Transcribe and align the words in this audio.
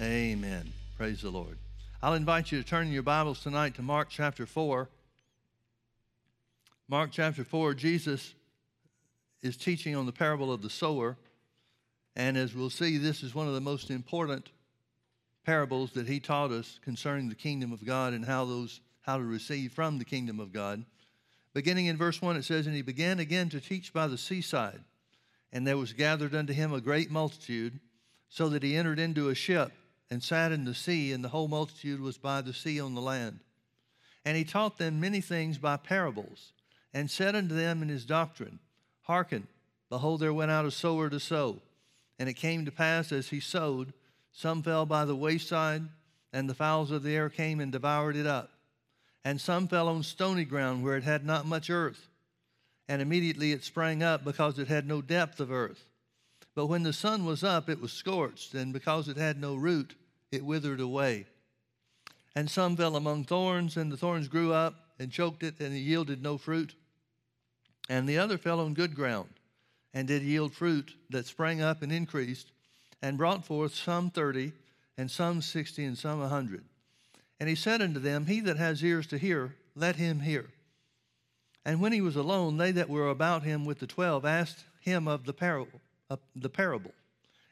Amen. 0.00 0.72
Praise 0.96 1.20
the 1.20 1.28
Lord. 1.28 1.58
I'll 2.02 2.14
invite 2.14 2.50
you 2.50 2.56
to 2.56 2.66
turn 2.66 2.86
in 2.86 2.92
your 2.92 3.02
Bibles 3.02 3.42
tonight 3.42 3.74
to 3.74 3.82
Mark 3.82 4.08
chapter 4.08 4.46
4. 4.46 4.88
Mark 6.88 7.10
chapter 7.12 7.44
4, 7.44 7.74
Jesus 7.74 8.32
is 9.42 9.58
teaching 9.58 9.94
on 9.94 10.06
the 10.06 10.12
parable 10.12 10.54
of 10.54 10.62
the 10.62 10.70
sower. 10.70 11.18
And 12.16 12.38
as 12.38 12.54
we'll 12.54 12.70
see, 12.70 12.96
this 12.96 13.22
is 13.22 13.34
one 13.34 13.46
of 13.46 13.52
the 13.52 13.60
most 13.60 13.90
important 13.90 14.48
parables 15.44 15.92
that 15.92 16.08
he 16.08 16.18
taught 16.18 16.50
us 16.50 16.80
concerning 16.82 17.28
the 17.28 17.34
kingdom 17.34 17.70
of 17.70 17.84
God 17.84 18.14
and 18.14 18.24
how 18.24 18.46
those 18.46 18.80
how 19.02 19.18
to 19.18 19.24
receive 19.24 19.72
from 19.72 19.98
the 19.98 20.04
kingdom 20.06 20.40
of 20.40 20.50
God. 20.50 20.82
Beginning 21.52 21.86
in 21.86 21.98
verse 21.98 22.22
1 22.22 22.36
it 22.36 22.44
says 22.44 22.66
and 22.66 22.74
he 22.74 22.80
began 22.80 23.18
again 23.18 23.50
to 23.50 23.60
teach 23.60 23.92
by 23.92 24.06
the 24.06 24.16
seaside 24.16 24.80
and 25.52 25.66
there 25.66 25.76
was 25.76 25.92
gathered 25.92 26.34
unto 26.34 26.54
him 26.54 26.72
a 26.72 26.80
great 26.80 27.10
multitude 27.10 27.80
so 28.30 28.48
that 28.48 28.62
he 28.62 28.76
entered 28.76 28.98
into 28.98 29.28
a 29.28 29.34
ship 29.34 29.72
and 30.10 30.22
sat 30.22 30.52
in 30.52 30.64
the 30.64 30.74
sea 30.74 31.12
and 31.12 31.22
the 31.22 31.28
whole 31.28 31.48
multitude 31.48 32.00
was 32.00 32.18
by 32.18 32.40
the 32.40 32.52
sea 32.52 32.80
on 32.80 32.94
the 32.94 33.00
land. 33.00 33.40
And 34.24 34.36
he 34.36 34.44
taught 34.44 34.78
them 34.78 35.00
many 35.00 35.20
things 35.20 35.58
by 35.58 35.76
parables 35.76 36.52
and 36.92 37.10
said 37.10 37.36
unto 37.36 37.54
them 37.54 37.82
in 37.82 37.88
his 37.88 38.04
doctrine 38.04 38.58
Hearken, 39.02 39.46
behold 39.88 40.20
there 40.20 40.34
went 40.34 40.50
out 40.50 40.66
a 40.66 40.70
sower 40.70 41.08
to 41.08 41.20
sow 41.20 41.60
and 42.18 42.28
it 42.28 42.34
came 42.34 42.66
to 42.66 42.70
pass 42.70 43.12
as 43.12 43.30
he 43.30 43.40
sowed 43.40 43.94
some 44.32 44.62
fell 44.62 44.86
by 44.86 45.04
the 45.04 45.16
wayside, 45.16 45.82
and 46.32 46.48
the 46.48 46.54
fowls 46.54 46.90
of 46.90 47.02
the 47.02 47.14
air 47.14 47.28
came 47.28 47.60
and 47.60 47.72
devoured 47.72 48.14
it 48.14 48.26
up. 48.26 48.50
And 49.24 49.40
some 49.40 49.68
fell 49.68 49.88
on 49.88 50.02
stony 50.02 50.44
ground 50.44 50.84
where 50.84 50.96
it 50.96 51.02
had 51.02 51.24
not 51.24 51.46
much 51.46 51.68
earth. 51.70 52.08
And 52.88 53.02
immediately 53.02 53.52
it 53.52 53.64
sprang 53.64 54.02
up 54.02 54.24
because 54.24 54.58
it 54.58 54.68
had 54.68 54.86
no 54.86 55.02
depth 55.02 55.40
of 55.40 55.50
earth. 55.50 55.84
But 56.54 56.66
when 56.66 56.82
the 56.82 56.92
sun 56.92 57.24
was 57.24 57.44
up, 57.44 57.68
it 57.68 57.80
was 57.80 57.92
scorched, 57.92 58.54
and 58.54 58.72
because 58.72 59.08
it 59.08 59.16
had 59.16 59.40
no 59.40 59.54
root, 59.54 59.94
it 60.32 60.44
withered 60.44 60.80
away. 60.80 61.26
And 62.34 62.50
some 62.50 62.76
fell 62.76 62.96
among 62.96 63.24
thorns, 63.24 63.76
and 63.76 63.90
the 63.90 63.96
thorns 63.96 64.28
grew 64.28 64.52
up 64.52 64.74
and 64.98 65.10
choked 65.10 65.42
it, 65.42 65.60
and 65.60 65.74
it 65.74 65.80
yielded 65.80 66.22
no 66.22 66.38
fruit. 66.38 66.74
And 67.88 68.08
the 68.08 68.18
other 68.18 68.38
fell 68.38 68.60
on 68.60 68.74
good 68.74 68.94
ground, 68.94 69.30
and 69.94 70.06
did 70.06 70.22
yield 70.22 70.52
fruit 70.52 70.94
that 71.10 71.26
sprang 71.26 71.60
up 71.60 71.82
and 71.82 71.90
increased 71.90 72.52
and 73.02 73.18
brought 73.18 73.44
forth 73.44 73.74
some 73.74 74.10
thirty, 74.10 74.52
and 74.98 75.10
some 75.10 75.40
sixty, 75.40 75.84
and 75.84 75.96
some 75.96 76.20
a 76.20 76.28
hundred. 76.28 76.64
And 77.38 77.48
he 77.48 77.54
said 77.54 77.80
unto 77.80 77.98
them, 77.98 78.26
He 78.26 78.40
that 78.40 78.58
has 78.58 78.84
ears 78.84 79.06
to 79.08 79.18
hear, 79.18 79.54
let 79.74 79.96
him 79.96 80.20
hear. 80.20 80.50
And 81.64 81.80
when 81.80 81.92
he 81.92 82.00
was 82.00 82.16
alone, 82.16 82.58
they 82.58 82.72
that 82.72 82.90
were 82.90 83.08
about 83.08 83.42
him 83.42 83.64
with 83.64 83.78
the 83.78 83.86
twelve 83.86 84.24
asked 84.24 84.64
him 84.80 85.08
of 85.08 85.24
the 85.24 85.32
parable. 85.32 85.80
The 86.34 86.48
parable. 86.48 86.92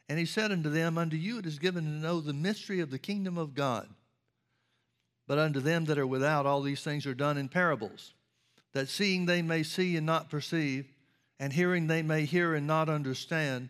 And 0.09 0.19
he 0.19 0.25
said 0.25 0.51
unto 0.51 0.71
them, 0.71 0.99
Unto 0.99 1.17
you 1.17 1.39
it 1.39 1.47
is 1.47 1.59
given 1.59 1.85
to 1.85 1.91
know 1.91 2.21
the 2.21 2.33
mystery 2.33 2.81
of 2.81 2.91
the 2.91 2.99
kingdom 2.99 3.37
of 3.37 3.55
God. 3.55 3.89
But 5.27 5.39
unto 5.39 5.61
them 5.61 5.85
that 5.85 5.99
are 5.99 6.07
without, 6.07 6.47
all 6.47 6.63
these 6.63 6.83
things 6.83 7.07
are 7.07 7.15
done 7.15 7.37
in 7.37 7.49
parables, 7.49 8.15
that 8.73 8.89
seeing 8.89 9.27
they 9.27 9.43
may 9.43 9.63
see 9.63 9.97
and 9.97 10.07
not 10.07 10.31
perceive, 10.31 10.87
and 11.39 11.53
hearing 11.53 11.87
they 11.87 12.03
may 12.03 12.25
hear 12.25 12.55
and 12.55 12.67
not 12.67 12.89
understand, 12.89 13.69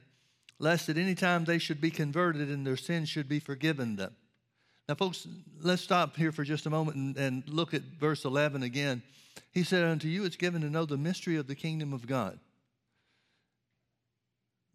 lest 0.60 0.88
at 0.88 0.96
any 0.96 1.16
time 1.16 1.44
they 1.44 1.58
should 1.58 1.80
be 1.80 1.90
converted 1.90 2.48
and 2.48 2.66
their 2.66 2.76
sins 2.76 3.08
should 3.08 3.28
be 3.28 3.40
forgiven 3.40 3.96
them. 3.96 4.14
Now, 4.88 4.94
folks, 4.94 5.26
let's 5.60 5.82
stop 5.82 6.16
here 6.16 6.32
for 6.32 6.44
just 6.44 6.64
a 6.64 6.70
moment 6.70 6.96
and, 6.96 7.16
and 7.16 7.48
look 7.48 7.74
at 7.74 7.82
verse 8.00 8.24
11 8.24 8.62
again. 8.62 9.02
He 9.52 9.64
said, 9.64 9.84
Unto 9.84 10.08
you 10.08 10.24
it's 10.24 10.36
given 10.36 10.62
to 10.62 10.70
know 10.70 10.86
the 10.86 10.96
mystery 10.96 11.36
of 11.36 11.46
the 11.46 11.54
kingdom 11.54 11.92
of 11.92 12.06
God. 12.06 12.38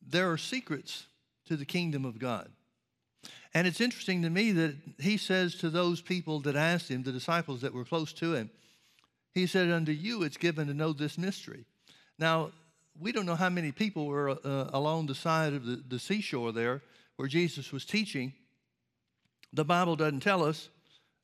There 0.07 0.31
are 0.31 0.37
secrets 0.37 1.05
to 1.45 1.55
the 1.55 1.65
kingdom 1.65 2.05
of 2.05 2.19
God. 2.19 2.49
And 3.53 3.67
it's 3.67 3.81
interesting 3.81 4.23
to 4.23 4.29
me 4.29 4.51
that 4.51 4.75
he 4.99 5.17
says 5.17 5.55
to 5.55 5.69
those 5.69 6.01
people 6.01 6.39
that 6.41 6.55
asked 6.55 6.89
him, 6.89 7.03
the 7.03 7.11
disciples 7.11 7.61
that 7.61 7.73
were 7.73 7.85
close 7.85 8.11
to 8.13 8.33
him, 8.33 8.49
he 9.33 9.47
said, 9.47 9.69
Unto 9.69 9.91
you 9.91 10.23
it's 10.23 10.37
given 10.37 10.67
to 10.67 10.73
know 10.73 10.93
this 10.93 11.17
mystery. 11.17 11.65
Now, 12.17 12.51
we 12.99 13.11
don't 13.11 13.25
know 13.25 13.35
how 13.35 13.49
many 13.49 13.71
people 13.71 14.05
were 14.05 14.29
uh, 14.29 14.69
along 14.73 15.07
the 15.07 15.15
side 15.15 15.53
of 15.53 15.65
the, 15.65 15.83
the 15.87 15.99
seashore 15.99 16.51
there 16.51 16.81
where 17.15 17.27
Jesus 17.27 17.71
was 17.71 17.85
teaching. 17.85 18.33
The 19.51 19.65
Bible 19.65 19.95
doesn't 19.95 20.21
tell 20.21 20.43
us, 20.43 20.69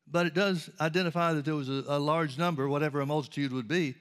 but 0.07 0.25
it 0.25 0.33
does 0.33 0.69
identify 0.79 1.33
that 1.33 1.45
there 1.45 1.55
was 1.55 1.69
a, 1.69 1.83
a 1.87 1.99
large 1.99 2.37
number, 2.37 2.67
whatever 2.67 3.01
a 3.01 3.05
multitude 3.05 3.53
would 3.53 3.67
be. 3.67 3.95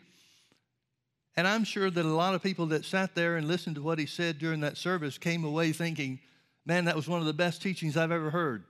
And 1.38 1.46
I'm 1.46 1.62
sure 1.62 1.88
that 1.88 2.04
a 2.04 2.08
lot 2.08 2.34
of 2.34 2.42
people 2.42 2.66
that 2.66 2.84
sat 2.84 3.14
there 3.14 3.36
and 3.36 3.46
listened 3.46 3.76
to 3.76 3.82
what 3.82 4.00
he 4.00 4.06
said 4.06 4.40
during 4.40 4.58
that 4.62 4.76
service 4.76 5.18
came 5.18 5.44
away 5.44 5.70
thinking, 5.70 6.18
man, 6.66 6.86
that 6.86 6.96
was 6.96 7.06
one 7.06 7.20
of 7.20 7.26
the 7.26 7.32
best 7.32 7.62
teachings 7.62 7.96
I've 7.96 8.10
ever 8.10 8.30
heard. 8.30 8.64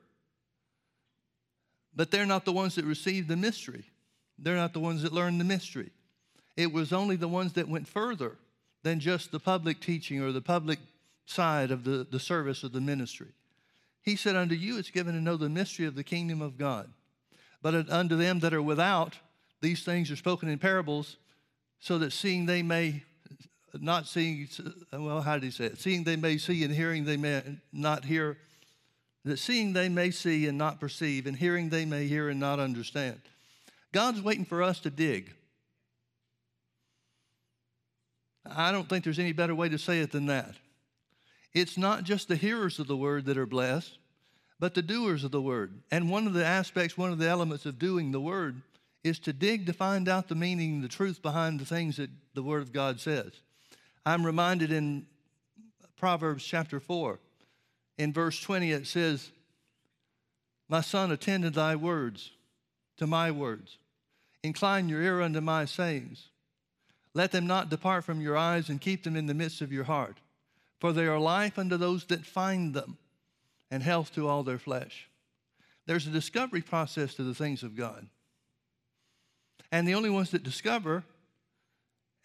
But 1.97 2.11
they're 2.11 2.27
not 2.27 2.45
the 2.45 2.53
ones 2.53 2.75
that 2.75 2.85
received 2.85 3.27
the 3.27 3.39
mystery. 3.39 3.85
They're 4.39 4.55
not 4.55 4.75
the 4.75 4.81
ones 4.81 5.03
that 5.03 5.15
learned 5.15 5.41
the 5.41 5.47
mystery. 5.47 5.93
It 6.59 6.71
was 6.71 6.93
only 6.93 7.17
the 7.17 7.27
ones 7.27 7.55
that 7.55 7.71
went 7.71 7.89
further 7.89 8.37
than 8.83 9.01
just 9.01 9.33
the 9.33 9.41
public 9.41 9.81
teaching 9.81 10.21
or 10.21 10.31
the 10.31 10.43
public 10.43 10.79
side 11.25 11.71
of 11.71 11.85
the, 11.85 12.07
the 12.11 12.21
service 12.21 12.65
of 12.65 12.73
the 12.73 12.83
ministry. 12.83 13.33
He 14.03 14.15
said, 14.15 14.37
Unto 14.37 14.55
you 14.55 14.77
it's 14.77 14.91
given 14.91 15.15
to 15.15 15.23
know 15.23 15.39
the 15.39 15.49
mystery 15.49 15.87
of 15.87 15.95
the 15.95 16.05
kingdom 16.05 16.43
of 16.43 16.59
God. 16.59 16.91
But 17.63 17.89
unto 17.89 18.15
them 18.15 18.41
that 18.41 18.53
are 18.53 18.61
without, 18.61 19.17
these 19.63 19.85
things 19.85 20.11
are 20.11 20.17
spoken 20.17 20.51
in 20.51 20.59
parables, 20.59 21.17
so 21.81 21.99
that 21.99 22.13
seeing 22.13 22.47
they 22.47 22.63
may 22.63 23.03
not 23.81 24.07
seeing, 24.07 24.49
well, 24.93 25.21
how 25.21 25.35
did 25.35 25.45
he 25.45 25.51
say 25.51 25.67
it? 25.67 25.79
Seeing 25.79 26.05
they 26.05 26.17
may 26.17 26.39
see 26.39 26.65
and 26.65 26.75
hearing 26.75 27.05
they 27.05 27.17
may 27.17 27.43
not 27.73 28.05
hear, 28.05 28.39
that 29.25 29.39
seeing 29.39 29.73
they 29.73 29.89
may 29.89 30.11
see 30.11 30.47
and 30.47 30.57
not 30.57 30.81
perceive, 30.81 31.27
and 31.27 31.37
hearing 31.37 31.69
they 31.69 31.85
may 31.85 32.07
hear 32.07 32.29
and 32.29 32.41
not 32.41 32.59
understand. 32.59 33.21
God's 33.93 34.23
waiting 34.23 34.45
for 34.45 34.63
us 34.63 34.81
to 34.81 34.91
dig. 34.91 35.33
I 38.51 38.73
don't 38.73 38.89
think 38.89 39.05
there's 39.05 39.19
any 39.19 39.33
better 39.33 39.55
way 39.55 39.69
to 39.69 39.79
say 39.79 40.01
it 40.01 40.13
than 40.13 40.27
that. 40.27 40.55
It's 41.53 41.77
not 41.77 42.05
just 42.05 42.29
the 42.29 42.37
hearers 42.37 42.79
of 42.79 42.87
the 42.87 42.97
word 42.97 43.27
that 43.27 43.39
are 43.39 43.47
blessed, 43.47 43.99
but 44.59 44.75
the 44.75 44.83
doers 44.83 45.25
of 45.25 45.31
the 45.31 45.41
word. 45.41 45.83
And 45.91 46.11
one 46.11 46.27
of 46.27 46.33
the 46.33 46.45
aspects, 46.45 46.97
one 46.97 47.13
of 47.13 47.19
the 47.19 47.29
elements 47.29 47.67
of 47.67 47.79
doing 47.79 48.11
the 48.11 48.21
word 48.21 48.63
is 49.05 49.19
to 49.21 49.33
dig 49.33 49.67
to 49.67 49.73
find 49.73 50.09
out 50.09 50.29
the 50.29 50.35
meaning, 50.35 50.81
the 50.81 50.89
truth 50.89 51.23
behind 51.23 51.61
the 51.61 51.65
things 51.65 51.97
that 51.97 52.11
the 52.35 52.43
word 52.43 52.63
of 52.63 52.73
God 52.73 53.01
says. 53.01 53.33
I'm 54.05 54.25
reminded 54.25 54.73
in 54.73 55.07
Proverbs 55.97 56.45
chapter 56.45 56.81
4, 56.81 57.19
in 57.99 58.13
verse 58.13 58.41
20, 58.41 58.73
it 58.73 58.87
says, 58.87 59.31
My 60.69 60.81
son, 60.81 61.11
attend 61.11 61.43
to 61.43 61.51
thy 61.51 61.75
words, 61.75 62.31
to 62.99 63.07
my 63.07 63.31
words. 63.31 63.79
Incline 64.45 64.89
your 64.89 65.03
ear 65.03 65.21
unto 65.21 65.41
my 65.41 65.65
sayings. 65.65 66.29
Let 67.13 67.33
them 67.33 67.47
not 67.47 67.71
depart 67.71 68.05
from 68.05 68.21
your 68.21 68.37
eyes 68.37 68.69
and 68.69 68.81
keep 68.81 69.03
them 69.03 69.17
in 69.17 69.27
the 69.27 69.35
midst 69.35 69.61
of 69.61 69.73
your 69.73 69.85
heart, 69.85 70.19
for 70.79 70.93
they 70.93 71.07
are 71.07 71.19
life 71.19 71.59
unto 71.59 71.77
those 71.77 72.05
that 72.07 72.25
find 72.25 72.73
them 72.75 72.97
and 73.71 73.83
health 73.83 74.15
to 74.15 74.29
all 74.29 74.45
their 74.45 74.59
flesh. 74.59 75.09
There's 75.87 76.07
a 76.07 76.11
discovery 76.11 76.63
process 76.63 77.15
to 77.15 77.25
the 77.25 77.35
things 77.35 77.63
of 77.65 77.75
God. 77.75 78.07
And 79.71 79.87
the 79.87 79.95
only 79.95 80.11
ones 80.11 80.31
that 80.31 80.43
discover 80.43 81.05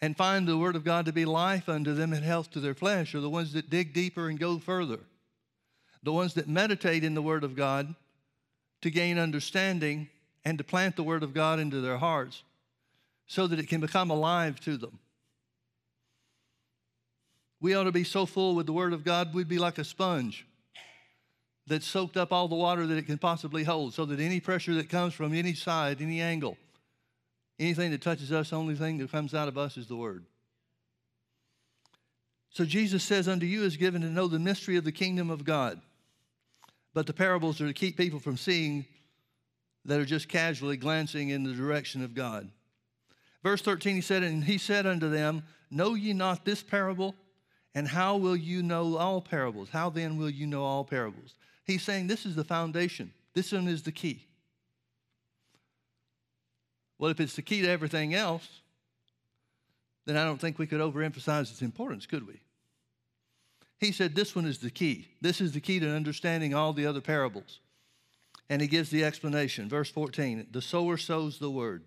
and 0.00 0.16
find 0.16 0.46
the 0.46 0.58
Word 0.58 0.76
of 0.76 0.84
God 0.84 1.06
to 1.06 1.12
be 1.12 1.24
life 1.24 1.68
unto 1.68 1.94
them 1.94 2.12
and 2.12 2.24
health 2.24 2.50
to 2.52 2.60
their 2.60 2.74
flesh 2.74 3.14
are 3.14 3.20
the 3.20 3.30
ones 3.30 3.52
that 3.52 3.70
dig 3.70 3.92
deeper 3.92 4.28
and 4.28 4.38
go 4.38 4.58
further. 4.58 5.00
The 6.02 6.12
ones 6.12 6.34
that 6.34 6.48
meditate 6.48 7.04
in 7.04 7.14
the 7.14 7.22
Word 7.22 7.44
of 7.44 7.56
God 7.56 7.94
to 8.82 8.90
gain 8.90 9.18
understanding 9.18 10.08
and 10.44 10.58
to 10.58 10.64
plant 10.64 10.96
the 10.96 11.02
Word 11.02 11.22
of 11.22 11.32
God 11.32 11.58
into 11.58 11.80
their 11.80 11.96
hearts 11.96 12.42
so 13.26 13.46
that 13.46 13.58
it 13.58 13.68
can 13.68 13.80
become 13.80 14.10
alive 14.10 14.60
to 14.60 14.76
them. 14.76 14.98
We 17.60 17.74
ought 17.74 17.84
to 17.84 17.92
be 17.92 18.04
so 18.04 18.26
full 18.26 18.54
with 18.54 18.66
the 18.66 18.74
Word 18.74 18.92
of 18.92 19.04
God, 19.04 19.32
we'd 19.32 19.48
be 19.48 19.58
like 19.58 19.78
a 19.78 19.84
sponge 19.84 20.46
that 21.66 21.82
soaked 21.82 22.18
up 22.18 22.30
all 22.30 22.46
the 22.46 22.54
water 22.54 22.86
that 22.86 22.98
it 22.98 23.06
can 23.06 23.16
possibly 23.16 23.64
hold, 23.64 23.94
so 23.94 24.04
that 24.04 24.20
any 24.20 24.38
pressure 24.38 24.74
that 24.74 24.90
comes 24.90 25.14
from 25.14 25.32
any 25.32 25.54
side, 25.54 26.02
any 26.02 26.20
angle, 26.20 26.58
anything 27.58 27.90
that 27.92 28.02
touches 28.02 28.32
us, 28.32 28.50
the 28.50 28.56
only 28.56 28.74
thing 28.74 28.98
that 28.98 29.10
comes 29.10 29.34
out 29.34 29.48
of 29.48 29.58
us 29.58 29.76
is 29.76 29.86
the 29.86 29.96
Word. 29.96 30.24
So 32.50 32.64
Jesus 32.64 33.02
says, 33.02 33.28
Unto 33.28 33.46
you 33.46 33.64
is 33.64 33.76
given 33.76 34.02
to 34.02 34.08
know 34.08 34.28
the 34.28 34.38
mystery 34.38 34.76
of 34.76 34.84
the 34.84 34.92
kingdom 34.92 35.30
of 35.30 35.44
God. 35.44 35.80
But 36.94 37.06
the 37.06 37.12
parables 37.12 37.60
are 37.60 37.66
to 37.66 37.72
keep 37.72 37.96
people 37.96 38.20
from 38.20 38.36
seeing 38.36 38.86
that 39.84 40.00
are 40.00 40.04
just 40.04 40.28
casually 40.28 40.76
glancing 40.76 41.30
in 41.30 41.42
the 41.42 41.52
direction 41.52 42.02
of 42.02 42.14
God. 42.14 42.48
Verse 43.42 43.60
13, 43.60 43.96
he 43.96 44.00
said, 44.00 44.22
And 44.22 44.44
he 44.44 44.56
said 44.56 44.86
unto 44.86 45.10
them, 45.10 45.42
Know 45.70 45.94
ye 45.94 46.12
not 46.12 46.44
this 46.44 46.62
parable? 46.62 47.14
And 47.74 47.88
how 47.88 48.16
will 48.16 48.36
you 48.36 48.62
know 48.62 48.96
all 48.96 49.20
parables? 49.20 49.68
How 49.68 49.90
then 49.90 50.16
will 50.16 50.30
you 50.30 50.46
know 50.46 50.62
all 50.62 50.84
parables? 50.84 51.34
He's 51.64 51.82
saying 51.82 52.06
this 52.06 52.24
is 52.24 52.36
the 52.36 52.44
foundation. 52.44 53.12
This 53.34 53.50
one 53.50 53.66
is 53.66 53.82
the 53.82 53.92
key. 53.92 54.26
Well, 57.04 57.10
if 57.10 57.20
it's 57.20 57.36
the 57.36 57.42
key 57.42 57.60
to 57.60 57.68
everything 57.68 58.14
else, 58.14 58.48
then 60.06 60.16
I 60.16 60.24
don't 60.24 60.40
think 60.40 60.58
we 60.58 60.66
could 60.66 60.80
overemphasize 60.80 61.50
its 61.50 61.60
importance, 61.60 62.06
could 62.06 62.26
we? 62.26 62.40
He 63.78 63.92
said 63.92 64.14
this 64.14 64.34
one 64.34 64.46
is 64.46 64.56
the 64.56 64.70
key. 64.70 65.08
This 65.20 65.42
is 65.42 65.52
the 65.52 65.60
key 65.60 65.78
to 65.80 65.90
understanding 65.90 66.54
all 66.54 66.72
the 66.72 66.86
other 66.86 67.02
parables. 67.02 67.60
And 68.48 68.62
he 68.62 68.68
gives 68.68 68.88
the 68.88 69.04
explanation. 69.04 69.68
Verse 69.68 69.90
14 69.90 70.46
The 70.50 70.62
sower 70.62 70.96
sows 70.96 71.38
the 71.38 71.50
word. 71.50 71.84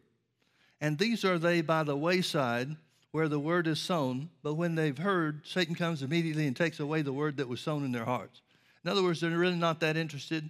And 0.79 0.99
these 0.99 1.25
are 1.25 1.39
they 1.39 1.61
by 1.61 1.81
the 1.81 1.97
wayside 1.97 2.75
where 3.09 3.27
the 3.27 3.39
word 3.39 3.65
is 3.65 3.79
sown, 3.79 4.29
but 4.43 4.53
when 4.53 4.75
they've 4.75 4.99
heard, 4.99 5.41
Satan 5.47 5.73
comes 5.73 6.03
immediately 6.03 6.45
and 6.45 6.55
takes 6.55 6.79
away 6.79 7.01
the 7.01 7.11
word 7.11 7.37
that 7.37 7.49
was 7.49 7.59
sown 7.59 7.83
in 7.83 7.91
their 7.91 8.05
hearts. 8.05 8.41
In 8.85 8.91
other 8.91 9.01
words, 9.01 9.21
they're 9.21 9.31
really 9.31 9.55
not 9.55 9.79
that 9.79 9.97
interested. 9.97 10.47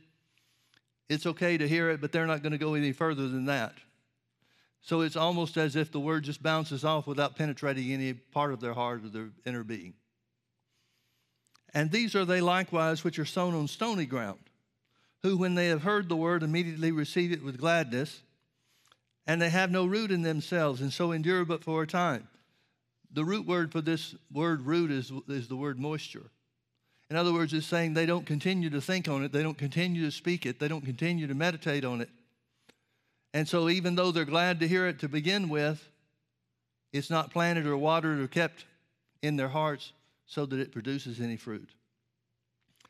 It's 1.08 1.26
okay 1.26 1.58
to 1.58 1.70
hear 1.70 1.90
it, 1.90 2.02
but 2.02 2.12
they're 2.12 2.28
not 2.28 2.44
going 2.44 2.52
to 2.52 2.58
go 2.58 2.74
any 2.74 2.92
further 2.92 3.30
than 3.30 3.46
that. 3.46 3.74
So 4.88 5.02
it's 5.02 5.18
almost 5.18 5.58
as 5.58 5.76
if 5.76 5.92
the 5.92 6.00
word 6.00 6.24
just 6.24 6.42
bounces 6.42 6.86
off 6.86 7.08
without 7.08 7.36
penetrating 7.36 7.92
any 7.92 8.14
part 8.14 8.54
of 8.54 8.62
their 8.62 8.74
heart 8.74 9.04
or 9.04 9.10
their 9.10 9.30
inner 9.46 9.66
being. 9.66 9.96
And 11.74 11.92
these 11.92 12.16
are 12.16 12.24
they 12.24 12.40
likewise 12.40 13.04
which 13.04 13.20
are 13.20 13.26
sown 13.26 13.54
on 13.54 13.68
stony 13.68 14.06
ground, 14.06 14.40
who, 15.24 15.36
when 15.36 15.56
they 15.56 15.68
have 15.68 15.82
heard 15.82 16.08
the 16.08 16.16
word, 16.16 16.42
immediately 16.42 16.94
receive 16.94 17.34
it 17.34 17.44
with 17.44 17.60
gladness, 17.60 18.22
and 19.28 19.42
they 19.42 19.50
have 19.50 19.72
no 19.72 19.86
root 19.86 20.10
in 20.10 20.22
themselves, 20.22 20.80
and 20.80 20.94
so 20.94 21.12
endure 21.12 21.44
but 21.44 21.66
for 21.66 21.84
a 21.84 21.88
time. 21.88 22.30
The 23.12 23.26
root 23.26 23.46
word 23.46 23.74
for 23.74 23.82
this 23.82 24.16
word 24.32 24.62
root 24.62 24.90
is, 24.90 25.12
is 25.28 25.50
the 25.50 25.58
word 25.58 25.78
moisture. 25.78 26.32
In 27.10 27.18
other 27.18 27.34
words, 27.34 27.54
it's 27.54 27.68
saying 27.68 27.94
they 27.94 28.06
don't 28.06 28.26
continue 28.26 28.70
to 28.70 28.80
think 28.80 29.10
on 29.10 29.26
it, 29.26 29.34
they 29.34 29.44
don't 29.44 29.58
continue 29.58 30.06
to 30.06 30.12
speak 30.12 30.46
it, 30.46 30.62
they 30.62 30.70
don't 30.70 30.86
continue 30.86 31.28
to 31.28 31.36
meditate 31.36 31.84
on 31.84 32.00
it. 32.00 32.10
And 33.34 33.48
so, 33.48 33.70
even 33.70 33.96
though 33.96 34.12
they're 34.12 34.26
glad 34.26 34.60
to 34.62 34.68
hear 34.68 34.88
it 34.88 35.00
to 35.00 35.10
begin 35.10 35.50
with, 35.50 35.88
it's 36.94 37.10
not 37.10 37.32
planted 37.32 37.66
or 37.66 37.78
watered 37.78 38.20
or 38.20 38.28
kept 38.28 38.66
in 39.22 39.36
their 39.36 39.50
hearts 39.50 39.92
so 40.26 40.46
that 40.46 40.60
it 40.60 40.72
produces 40.72 41.20
any 41.20 41.38
fruit. 41.38 41.70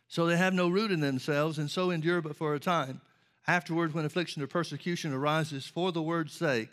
So 0.07 0.25
they 0.25 0.37
have 0.37 0.53
no 0.53 0.69
root 0.69 0.91
in 0.91 0.99
themselves 0.99 1.57
and 1.57 1.69
so 1.69 1.89
endure 1.89 2.21
but 2.21 2.35
for 2.35 2.55
a 2.55 2.59
time. 2.59 3.01
Afterward, 3.47 3.93
when 3.93 4.05
affliction 4.05 4.41
or 4.41 4.47
persecution 4.47 5.13
arises 5.13 5.65
for 5.65 5.91
the 5.91 6.01
word's 6.01 6.33
sake, 6.33 6.69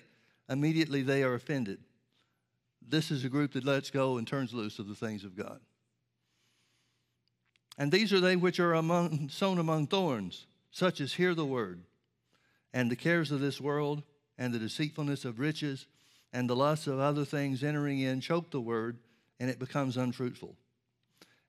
immediately 0.48 1.02
they 1.02 1.22
are 1.22 1.34
offended. 1.34 1.78
This 2.86 3.10
is 3.10 3.24
a 3.24 3.28
group 3.28 3.52
that 3.52 3.64
lets 3.64 3.90
go 3.90 4.18
and 4.18 4.26
turns 4.26 4.52
loose 4.52 4.78
of 4.78 4.88
the 4.88 4.94
things 4.94 5.24
of 5.24 5.36
God. 5.36 5.60
And 7.78 7.90
these 7.90 8.12
are 8.12 8.20
they 8.20 8.36
which 8.36 8.60
are 8.60 8.74
among, 8.74 9.28
sown 9.30 9.58
among 9.58 9.88
thorns, 9.88 10.46
such 10.70 11.00
as 11.00 11.14
hear 11.14 11.34
the 11.34 11.46
word, 11.46 11.80
and 12.74 12.90
the 12.90 12.96
cares 12.96 13.30
of 13.30 13.40
this 13.40 13.58
world, 13.58 14.02
and 14.36 14.52
the 14.52 14.58
deceitfulness 14.58 15.24
of 15.24 15.38
riches, 15.38 15.86
and 16.32 16.50
the 16.50 16.56
lusts 16.56 16.88
of 16.88 16.98
other 16.98 17.24
things 17.24 17.62
entering 17.62 18.00
in 18.00 18.20
choke 18.20 18.50
the 18.50 18.60
word, 18.60 18.98
and 19.40 19.48
it 19.48 19.58
becomes 19.58 19.96
unfruitful. 19.96 20.56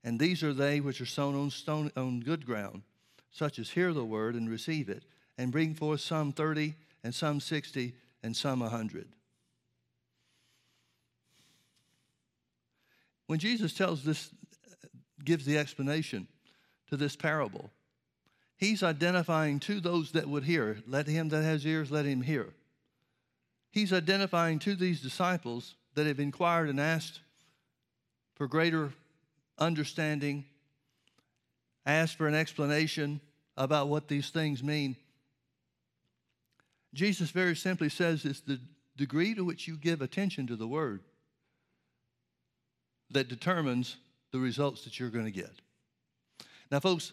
And 0.04 0.20
these 0.20 0.44
are 0.44 0.54
they 0.54 0.80
which 0.80 1.02
are 1.02 1.06
sown 1.08 1.36
on, 1.36 1.50
stone, 1.50 1.92
on 1.98 2.20
good 2.20 2.46
ground, 2.46 2.84
such 3.32 3.58
as 3.58 3.72
hear 3.72 3.92
the 3.92 4.06
word 4.06 4.36
and 4.36 4.48
receive 4.48 4.88
it, 4.88 5.04
and 5.38 5.52
bring 5.52 5.74
forth 5.74 6.02
some 6.02 6.32
thirty, 6.32 6.76
and 7.04 7.14
some 7.14 7.40
sixty, 7.40 7.96
and 8.22 8.38
some 8.38 8.62
a 8.62 8.70
hundred. 8.70 9.08
When 13.26 13.40
Jesus 13.40 13.74
tells 13.74 14.04
this, 14.04 14.30
gives 15.24 15.46
the 15.46 15.58
explanation 15.58 16.28
to 16.90 16.98
this 16.98 17.16
parable, 17.16 17.72
he's 18.58 18.84
identifying 18.84 19.60
to 19.62 19.80
those 19.80 20.12
that 20.12 20.28
would 20.28 20.44
hear, 20.44 20.78
let 20.88 21.08
him 21.08 21.30
that 21.30 21.44
has 21.44 21.66
ears, 21.66 21.92
let 21.92 22.06
him 22.06 22.22
hear. 22.22 22.54
He's 23.72 23.92
identifying 23.92 24.60
to 24.60 24.76
these 24.76 25.02
disciples 25.02 25.76
that 25.96 26.08
have 26.08 26.20
inquired 26.20 26.70
and 26.70 26.80
asked 26.80 27.20
for 28.36 28.48
greater 28.48 28.94
understanding, 29.58 30.46
asked 31.86 32.18
for 32.18 32.28
an 32.28 32.36
explanation 32.36 33.20
about 33.58 33.88
what 33.90 34.08
these 34.08 34.30
things 34.30 34.64
mean. 34.64 34.96
Jesus 36.94 37.32
very 37.32 37.56
simply 37.56 37.90
says 37.90 38.26
it's 38.26 38.42
the 38.42 38.60
degree 38.96 39.36
to 39.36 39.44
which 39.44 39.68
you 39.68 39.76
give 39.76 40.02
attention 40.02 40.48
to 40.48 40.56
the 40.56 40.68
word 40.68 41.02
that 43.12 43.28
determines 43.28 43.98
the 44.32 44.40
results 44.40 44.84
that 44.84 45.00
you're 45.00 45.10
going 45.10 45.26
to 45.26 45.32
get. 45.32 45.52
Now, 46.72 46.80
folks, 46.80 47.12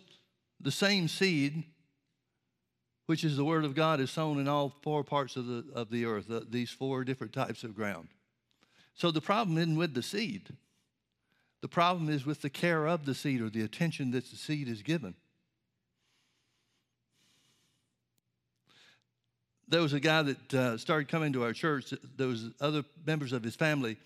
the 0.62 0.70
same 0.70 1.08
seed, 1.08 1.64
which 3.06 3.24
is 3.24 3.36
the 3.36 3.44
word 3.44 3.64
of 3.64 3.74
God, 3.74 4.00
is 4.00 4.10
sown 4.10 4.38
in 4.38 4.48
all 4.48 4.72
four 4.82 5.04
parts 5.04 5.36
of 5.36 5.46
the, 5.46 5.64
of 5.74 5.90
the 5.90 6.04
earth, 6.06 6.30
uh, 6.30 6.40
these 6.48 6.70
four 6.70 7.04
different 7.04 7.32
types 7.32 7.64
of 7.64 7.74
ground. 7.74 8.08
So 8.94 9.10
the 9.10 9.20
problem 9.20 9.58
isn't 9.58 9.76
with 9.76 9.94
the 9.94 10.02
seed. 10.02 10.50
The 11.60 11.68
problem 11.68 12.08
is 12.08 12.26
with 12.26 12.42
the 12.42 12.50
care 12.50 12.86
of 12.86 13.04
the 13.04 13.14
seed 13.14 13.40
or 13.40 13.48
the 13.48 13.62
attention 13.62 14.10
that 14.12 14.30
the 14.30 14.36
seed 14.36 14.68
is 14.68 14.82
given. 14.82 15.14
There 19.68 19.80
was 19.80 19.94
a 19.94 20.00
guy 20.00 20.22
that 20.22 20.54
uh, 20.54 20.76
started 20.76 21.08
coming 21.08 21.32
to 21.32 21.44
our 21.44 21.52
church. 21.52 21.94
There 22.16 22.26
was 22.26 22.50
other 22.60 22.84
members 23.06 23.32
of 23.32 23.42
his 23.42 23.56
family 23.56 23.96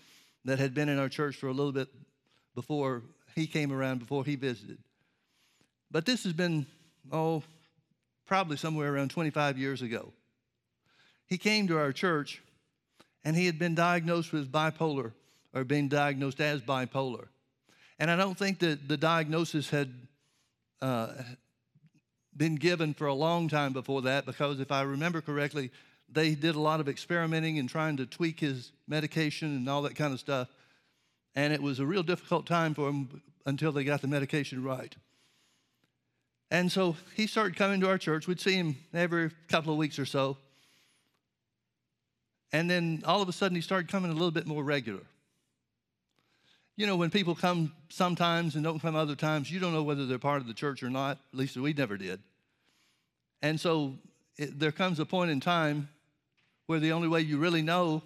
that 0.45 0.59
had 0.59 0.73
been 0.73 0.87
in 0.87 0.97
our 0.97 1.09
church 1.09 1.35
for 1.35 1.47
a 1.47 1.51
little 1.51 1.73
bit 1.73 1.89
before 2.55 3.03
he 3.35 3.47
came 3.47 3.73
around, 3.73 3.99
before 3.99 4.23
he 4.23 4.35
visited. 4.35 4.77
But 5.91 6.05
this 6.05 6.23
has 6.23 6.33
been, 6.33 6.65
oh, 7.11 7.43
probably 8.25 8.57
somewhere 8.57 8.93
around 8.93 9.09
25 9.09 9.57
years 9.57 9.81
ago. 9.81 10.11
He 11.25 11.37
came 11.37 11.67
to 11.67 11.77
our 11.77 11.91
church 11.91 12.41
and 13.23 13.35
he 13.35 13.45
had 13.45 13.59
been 13.59 13.75
diagnosed 13.75 14.31
with 14.31 14.51
bipolar 14.51 15.11
or 15.53 15.63
being 15.63 15.87
diagnosed 15.87 16.39
as 16.39 16.61
bipolar. 16.61 17.27
And 17.99 18.11
I 18.11 18.15
don't 18.15 18.37
think 18.37 18.59
that 18.59 18.87
the 18.87 18.97
diagnosis 18.97 19.69
had 19.69 19.91
uh, 20.81 21.13
been 22.35 22.55
given 22.55 22.93
for 22.93 23.07
a 23.07 23.13
long 23.13 23.49
time 23.49 23.73
before 23.73 24.03
that 24.03 24.25
because 24.25 24.59
if 24.59 24.71
I 24.71 24.83
remember 24.83 25.21
correctly, 25.21 25.71
they 26.09 26.35
did 26.35 26.55
a 26.55 26.59
lot 26.59 26.79
of 26.79 26.87
experimenting 26.87 27.59
and 27.59 27.67
trying 27.67 27.97
to 27.97 28.05
tweak 28.05 28.39
his 28.39 28.71
medication 28.87 29.55
and 29.55 29.67
all 29.67 29.81
that 29.81 29.95
kind 29.95 30.13
of 30.13 30.19
stuff. 30.19 30.47
And 31.35 31.51
it 31.53 31.61
was 31.61 31.79
a 31.79 31.85
real 31.85 32.03
difficult 32.03 32.45
time 32.45 32.73
for 32.73 32.89
him 32.89 33.21
until 33.45 33.71
they 33.71 33.83
got 33.83 34.01
the 34.01 34.07
medication 34.07 34.63
right. 34.63 34.95
And 36.49 36.71
so 36.71 36.95
he 37.15 37.27
started 37.27 37.55
coming 37.55 37.81
to 37.81 37.89
our 37.89 37.97
church. 37.97 38.27
We'd 38.27 38.39
see 38.39 38.55
him 38.55 38.77
every 38.93 39.31
couple 39.49 39.73
of 39.73 39.77
weeks 39.77 39.99
or 39.99 40.05
so. 40.05 40.37
And 42.53 42.69
then 42.69 43.03
all 43.05 43.21
of 43.21 43.27
a 43.27 43.33
sudden, 43.33 43.55
he 43.55 43.61
started 43.61 43.89
coming 43.89 44.11
a 44.11 44.13
little 44.13 44.31
bit 44.31 44.47
more 44.47 44.63
regular. 44.63 45.01
You 46.77 46.85
know, 46.85 46.95
when 46.95 47.09
people 47.09 47.35
come 47.35 47.73
sometimes 47.89 48.55
and 48.55 48.63
don't 48.63 48.79
come 48.79 48.95
other 48.95 49.15
times, 49.15 49.51
you 49.51 49.59
don't 49.59 49.73
know 49.73 49.83
whether 49.83 50.05
they're 50.05 50.19
part 50.19 50.41
of 50.41 50.47
the 50.47 50.53
church 50.53 50.83
or 50.83 50.89
not. 50.89 51.17
At 51.33 51.39
least 51.39 51.57
we 51.57 51.73
never 51.73 51.97
did. 51.97 52.19
And 53.41 53.59
so 53.59 53.95
it, 54.37 54.59
there 54.59 54.71
comes 54.71 54.99
a 54.99 55.05
point 55.05 55.31
in 55.31 55.39
time 55.39 55.89
where 56.67 56.79
the 56.79 56.91
only 56.91 57.07
way 57.07 57.21
you 57.21 57.37
really 57.37 57.61
know 57.61 58.03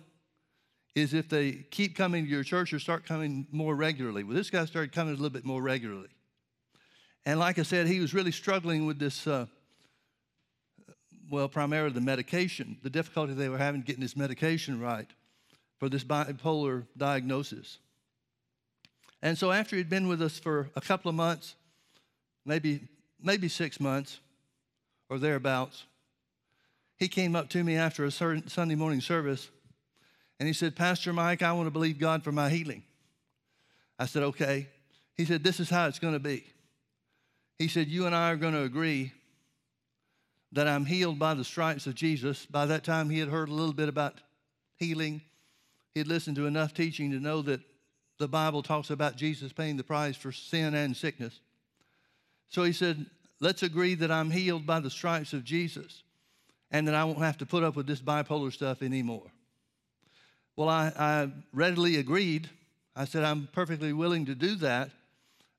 is 0.95 1.13
if 1.13 1.29
they 1.29 1.51
keep 1.51 1.95
coming 1.95 2.25
to 2.25 2.29
your 2.29 2.43
church 2.43 2.73
or 2.73 2.79
start 2.79 3.05
coming 3.05 3.45
more 3.51 3.75
regularly. 3.75 4.23
Well, 4.23 4.35
this 4.35 4.49
guy 4.49 4.65
started 4.65 4.91
coming 4.91 5.13
a 5.13 5.17
little 5.17 5.29
bit 5.29 5.45
more 5.45 5.61
regularly. 5.61 6.09
And 7.25 7.39
like 7.39 7.59
I 7.59 7.63
said, 7.63 7.87
he 7.87 7.99
was 7.99 8.13
really 8.13 8.31
struggling 8.31 8.85
with 8.85 8.99
this, 8.99 9.27
uh, 9.27 9.45
well, 11.29 11.47
primarily 11.47 11.93
the 11.93 12.01
medication, 12.01 12.77
the 12.81 12.89
difficulty 12.89 13.33
they 13.33 13.49
were 13.49 13.57
having 13.57 13.81
getting 13.81 14.01
this 14.01 14.17
medication 14.17 14.79
right 14.79 15.07
for 15.79 15.87
this 15.89 16.03
bipolar 16.03 16.85
diagnosis. 16.97 17.77
And 19.21 19.37
so 19.37 19.51
after 19.51 19.75
he'd 19.75 19.89
been 19.89 20.07
with 20.07 20.21
us 20.21 20.39
for 20.39 20.69
a 20.75 20.81
couple 20.81 21.09
of 21.09 21.15
months, 21.15 21.55
maybe, 22.45 22.87
maybe 23.21 23.47
six 23.47 23.79
months 23.79 24.19
or 25.09 25.19
thereabouts, 25.19 25.85
he 26.97 27.07
came 27.07 27.35
up 27.35 27.49
to 27.49 27.63
me 27.63 27.75
after 27.75 28.05
a 28.05 28.11
certain 28.11 28.47
Sunday 28.47 28.75
morning 28.75 29.01
service 29.01 29.49
and 30.39 30.47
he 30.47 30.53
said, 30.53 30.75
Pastor 30.75 31.13
Mike, 31.13 31.43
I 31.43 31.51
want 31.51 31.67
to 31.67 31.71
believe 31.71 31.99
God 31.99 32.23
for 32.23 32.31
my 32.31 32.49
healing. 32.49 32.81
I 33.99 34.07
said, 34.07 34.23
okay. 34.23 34.67
He 35.15 35.25
said, 35.25 35.43
This 35.43 35.59
is 35.59 35.69
how 35.69 35.87
it's 35.87 35.99
going 35.99 36.13
to 36.13 36.19
be. 36.19 36.43
He 37.59 37.67
said, 37.67 37.87
You 37.87 38.05
and 38.05 38.15
I 38.15 38.31
are 38.31 38.37
going 38.37 38.53
to 38.53 38.63
agree 38.63 39.13
that 40.53 40.67
I'm 40.67 40.85
healed 40.85 41.17
by 41.17 41.33
the 41.33 41.43
stripes 41.43 41.87
of 41.87 41.95
Jesus. 41.95 42.45
By 42.45 42.65
that 42.65 42.83
time, 42.83 43.09
he 43.09 43.19
had 43.19 43.29
heard 43.29 43.49
a 43.49 43.53
little 43.53 43.73
bit 43.73 43.89
about 43.89 44.15
healing. 44.77 45.21
He 45.93 45.99
had 45.99 46.07
listened 46.07 46.35
to 46.37 46.45
enough 46.45 46.73
teaching 46.73 47.11
to 47.11 47.19
know 47.19 47.41
that 47.43 47.61
the 48.17 48.27
Bible 48.27 48.61
talks 48.61 48.89
about 48.89 49.15
Jesus 49.15 49.53
paying 49.53 49.77
the 49.77 49.83
price 49.83 50.15
for 50.15 50.31
sin 50.31 50.73
and 50.75 50.95
sickness. 50.95 51.39
So 52.49 52.63
he 52.63 52.73
said, 52.73 53.05
Let's 53.39 53.63
agree 53.63 53.95
that 53.95 54.11
I'm 54.11 54.29
healed 54.29 54.67
by 54.67 54.79
the 54.79 54.91
stripes 54.91 55.33
of 55.33 55.43
Jesus 55.43 56.03
and 56.69 56.87
that 56.87 56.93
I 56.93 57.03
won't 57.03 57.19
have 57.19 57.39
to 57.39 57.45
put 57.45 57.63
up 57.63 57.75
with 57.75 57.87
this 57.87 57.99
bipolar 57.99 58.53
stuff 58.53 58.83
anymore. 58.83 59.31
Well, 60.55 60.69
I, 60.69 60.91
I 60.95 61.31
readily 61.53 61.97
agreed. 61.97 62.49
I 62.95 63.05
said, 63.05 63.23
I'm 63.23 63.49
perfectly 63.51 63.93
willing 63.93 64.25
to 64.25 64.35
do 64.35 64.55
that, 64.57 64.91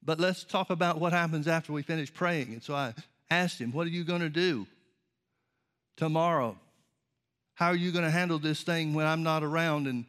but 0.04 0.18
let's 0.18 0.44
talk 0.44 0.70
about 0.70 0.98
what 0.98 1.12
happens 1.12 1.46
after 1.46 1.72
we 1.72 1.82
finish 1.82 2.12
praying. 2.12 2.52
And 2.52 2.62
so 2.62 2.74
I 2.74 2.94
asked 3.30 3.60
him, 3.60 3.72
What 3.72 3.86
are 3.86 3.90
you 3.90 4.04
going 4.04 4.20
to 4.20 4.28
do 4.28 4.66
tomorrow? 5.96 6.58
How 7.54 7.68
are 7.68 7.76
you 7.76 7.92
going 7.92 8.04
to 8.04 8.10
handle 8.10 8.38
this 8.38 8.62
thing 8.62 8.94
when 8.94 9.06
I'm 9.06 9.22
not 9.22 9.44
around 9.44 9.86
and 9.86 10.06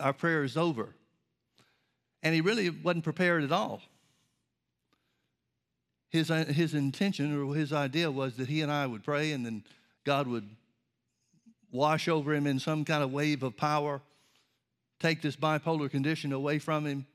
our 0.00 0.12
prayer 0.12 0.42
is 0.42 0.56
over? 0.56 0.88
And 2.22 2.34
he 2.34 2.40
really 2.40 2.70
wasn't 2.70 3.04
prepared 3.04 3.44
at 3.44 3.52
all. 3.52 3.82
his, 6.10 6.28
his 6.28 6.74
intention 6.74 7.36
or 7.38 7.54
his 7.54 7.72
idea 7.72 8.10
was 8.10 8.36
that 8.36 8.48
he 8.48 8.62
and 8.62 8.72
I 8.72 8.86
would 8.86 9.04
pray 9.04 9.32
and 9.32 9.44
then 9.44 9.62
God 10.04 10.26
would 10.26 10.48
wash 11.70 12.08
over 12.08 12.34
him 12.34 12.46
in 12.46 12.58
some 12.58 12.84
kind 12.84 13.02
of 13.02 13.12
wave 13.12 13.42
of 13.42 13.56
power, 13.56 14.00
take 14.98 15.20
this 15.20 15.36
bipolar 15.36 15.90
condition 15.90 16.32
away 16.32 16.58
from 16.58 16.86
him. 16.86 17.06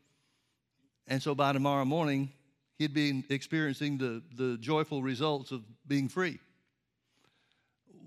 And 1.12 1.22
so 1.22 1.36
by 1.36 1.52
tomorrow 1.52 1.84
morning, 1.84 2.32
he'd 2.78 2.94
be 2.94 3.26
experiencing 3.30 3.98
the, 3.98 4.24
the 4.38 4.58
joyful 4.60 5.04
results 5.04 5.52
of 5.52 5.62
being 5.86 6.08
free. 6.08 6.40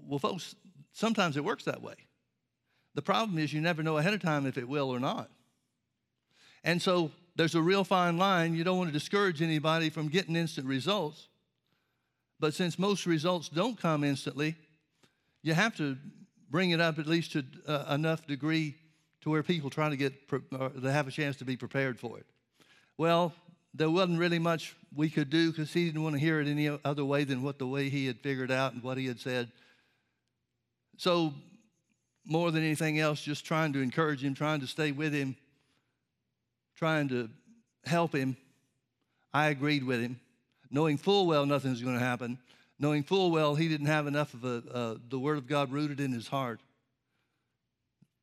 Well, 0.07 0.19
folks, 0.19 0.55
sometimes 0.93 1.37
it 1.37 1.45
works 1.45 1.65
that 1.65 1.83
way. 1.83 1.97
The 2.95 3.03
problem 3.03 3.37
is 3.37 3.53
you 3.53 3.61
never 3.61 3.83
know 3.83 3.99
ahead 3.99 4.15
of 4.15 4.23
time 4.23 4.47
if 4.47 4.57
it 4.57 4.67
will 4.67 4.89
or 4.89 4.99
not. 4.99 5.29
And 6.65 6.81
so 6.81 7.11
there's 7.37 7.55
a 7.55 7.61
real 7.61 7.85
fine 7.85 8.17
line. 8.17 8.55
You 8.55 8.65
don't 8.65 8.79
want 8.79 8.89
to 8.89 8.99
discourage 8.99 9.43
anybody 9.43 9.91
from 9.91 10.09
getting 10.09 10.35
instant 10.35 10.67
results. 10.67 11.29
But 12.41 12.55
since 12.55 12.79
most 12.79 13.05
results 13.05 13.51
don't 13.51 13.79
come 13.79 14.03
instantly, 14.03 14.57
you 15.43 15.53
have 15.53 15.77
to 15.77 15.99
bring 16.51 16.71
it 16.71 16.81
up 16.81 16.99
at 16.99 17.07
least 17.07 17.33
to 17.33 17.45
uh, 17.67 17.85
enough 17.95 18.27
degree 18.27 18.77
to 19.21 19.29
where 19.29 19.43
people 19.43 19.69
try 19.69 19.91
to 19.91 19.97
get 19.97 20.27
pre- 20.27 20.41
they 20.77 20.91
have 20.91 21.07
a 21.07 21.11
chance 21.11 21.37
to 21.37 21.45
be 21.45 21.59
prepared 21.59 22.01
for 22.01 22.17
it. 22.17 22.25
Well, 22.97 23.33
there 23.73 23.91
wasn't 23.91 24.19
really 24.19 24.39
much 24.39 24.77
we 24.95 25.11
could 25.11 25.31
do 25.31 25.51
because 25.51 25.73
he 25.73 25.87
didn't 25.87 26.03
want 26.03 26.15
to 26.15 26.21
hear 26.21 26.41
it 26.41 26.47
any 26.47 26.69
other 26.85 27.05
way 27.05 27.25
than 27.25 27.43
what 27.43 27.59
the 27.59 27.67
way 27.67 27.89
he 27.89 28.07
had 28.07 28.21
figured 28.21 28.51
out 28.51 28.73
and 28.73 28.83
what 28.83 28.99
he 28.99 29.07
had 29.07 29.19
said. 29.19 29.51
So, 30.97 31.35
more 32.27 32.51
than 32.53 32.63
anything 32.63 33.01
else, 33.01 33.21
just 33.21 33.45
trying 33.45 33.73
to 33.73 33.81
encourage 33.81 34.25
him, 34.25 34.35
trying 34.35 34.61
to 34.61 34.67
stay 34.67 34.93
with 34.93 35.13
him, 35.13 35.37
trying 36.77 37.09
to 37.09 37.29
help 37.85 38.15
him, 38.15 38.37
I 39.33 39.49
agreed 39.49 39.85
with 39.85 40.01
him, 40.01 40.21
knowing 40.71 40.97
full 40.97 41.27
well 41.27 41.45
nothing 41.45 41.73
was 41.73 41.83
going 41.83 41.99
to 41.99 42.05
happen, 42.05 42.39
knowing 42.79 43.03
full 43.03 43.31
well 43.31 43.57
he 43.57 43.69
didn't 43.69 43.89
have 43.89 44.07
enough 44.07 44.33
of 44.33 44.45
a, 44.45 44.63
uh, 44.73 44.95
the 45.09 45.19
Word 45.19 45.37
of 45.37 45.49
God 45.49 45.73
rooted 45.73 46.01
in 46.01 46.13
his 46.13 46.29
heart 46.29 46.61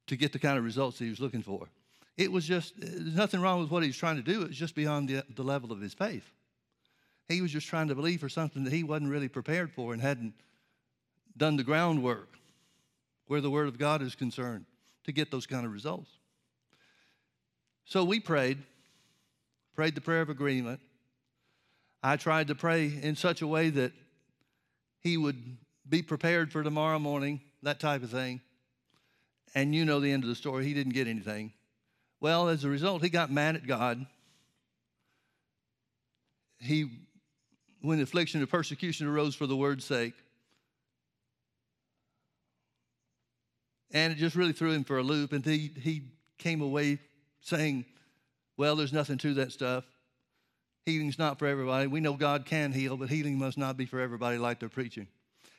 to 0.07 0.15
get 0.15 0.31
the 0.31 0.39
kind 0.39 0.57
of 0.57 0.63
results 0.63 0.97
he 0.97 1.09
was 1.09 1.19
looking 1.19 1.43
for. 1.43 1.67
It 2.21 2.31
was 2.31 2.45
just, 2.45 2.75
there's 2.77 3.15
nothing 3.15 3.41
wrong 3.41 3.61
with 3.61 3.71
what 3.71 3.81
he 3.81 3.89
was 3.89 3.97
trying 3.97 4.17
to 4.17 4.21
do. 4.21 4.43
It 4.43 4.49
was 4.49 4.57
just 4.57 4.75
beyond 4.75 5.09
the, 5.09 5.23
the 5.35 5.41
level 5.41 5.71
of 5.71 5.81
his 5.81 5.95
faith. 5.95 6.29
He 7.27 7.41
was 7.41 7.51
just 7.51 7.67
trying 7.67 7.87
to 7.87 7.95
believe 7.95 8.19
for 8.19 8.29
something 8.29 8.63
that 8.63 8.71
he 8.71 8.83
wasn't 8.83 9.09
really 9.09 9.27
prepared 9.27 9.71
for 9.71 9.91
and 9.91 9.99
hadn't 9.99 10.35
done 11.35 11.57
the 11.57 11.63
groundwork 11.63 12.37
where 13.25 13.41
the 13.41 13.49
Word 13.49 13.67
of 13.67 13.79
God 13.79 14.03
is 14.03 14.13
concerned 14.13 14.65
to 15.05 15.11
get 15.11 15.31
those 15.31 15.47
kind 15.47 15.65
of 15.65 15.73
results. 15.73 16.11
So 17.85 18.03
we 18.03 18.19
prayed, 18.19 18.59
prayed 19.73 19.95
the 19.95 20.01
prayer 20.01 20.21
of 20.21 20.29
agreement. 20.29 20.79
I 22.03 22.17
tried 22.17 22.49
to 22.49 22.55
pray 22.55 22.99
in 23.01 23.15
such 23.15 23.41
a 23.41 23.47
way 23.47 23.71
that 23.71 23.93
he 24.99 25.17
would 25.17 25.57
be 25.89 26.03
prepared 26.03 26.51
for 26.51 26.61
tomorrow 26.61 26.99
morning, 26.99 27.41
that 27.63 27.79
type 27.79 28.03
of 28.03 28.11
thing. 28.11 28.41
And 29.55 29.73
you 29.73 29.85
know 29.85 29.99
the 29.99 30.11
end 30.11 30.21
of 30.21 30.29
the 30.29 30.35
story. 30.35 30.65
He 30.65 30.75
didn't 30.75 30.93
get 30.93 31.07
anything. 31.07 31.53
Well, 32.21 32.49
as 32.49 32.63
a 32.63 32.69
result, 32.69 33.01
he 33.01 33.09
got 33.09 33.31
mad 33.31 33.55
at 33.55 33.65
God. 33.65 34.05
He, 36.59 36.87
when 37.81 37.99
affliction 37.99 38.39
and 38.39 38.49
persecution 38.49 39.07
arose 39.07 39.33
for 39.33 39.47
the 39.47 39.55
word's 39.55 39.83
sake, 39.83 40.13
and 43.91 44.13
it 44.13 44.17
just 44.17 44.35
really 44.35 44.53
threw 44.53 44.71
him 44.71 44.83
for 44.83 44.99
a 44.99 45.03
loop. 45.03 45.33
And 45.33 45.43
he, 45.43 45.71
he 45.81 46.03
came 46.37 46.61
away 46.61 46.99
saying, 47.41 47.85
Well, 48.55 48.75
there's 48.75 48.93
nothing 48.93 49.17
to 49.17 49.33
that 49.33 49.51
stuff. 49.51 49.83
Healing's 50.85 51.19
not 51.19 51.39
for 51.39 51.47
everybody. 51.47 51.87
We 51.87 51.99
know 51.99 52.13
God 52.13 52.45
can 52.45 52.71
heal, 52.71 52.95
but 52.97 53.09
healing 53.09 53.37
must 53.37 53.57
not 53.57 53.77
be 53.77 53.85
for 53.85 53.99
everybody 53.99 54.37
like 54.37 54.59
they're 54.59 54.69
preaching. 54.69 55.07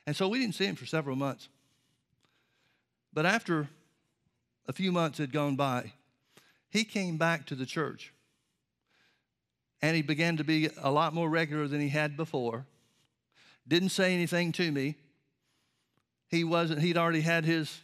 And 0.06 0.16
so 0.16 0.28
we 0.28 0.38
didn't 0.38 0.54
see 0.54 0.64
him 0.64 0.76
for 0.76 0.86
several 0.86 1.16
months. 1.16 1.48
But 3.12 3.26
after 3.26 3.68
a 4.66 4.72
few 4.72 4.92
months 4.92 5.18
had 5.18 5.32
gone 5.32 5.56
by, 5.56 5.92
he 6.72 6.84
came 6.84 7.18
back 7.18 7.44
to 7.46 7.54
the 7.54 7.66
church. 7.66 8.14
And 9.82 9.94
he 9.94 10.00
began 10.00 10.38
to 10.38 10.44
be 10.44 10.70
a 10.80 10.90
lot 10.90 11.12
more 11.12 11.28
regular 11.28 11.68
than 11.68 11.80
he 11.82 11.90
had 11.90 12.16
before. 12.16 12.64
Didn't 13.68 13.90
say 13.90 14.14
anything 14.14 14.52
to 14.52 14.72
me. 14.72 14.96
He 16.28 16.44
wasn't, 16.44 16.80
he'd 16.80 16.96
already 16.96 17.20
had 17.20 17.44
his 17.44 17.82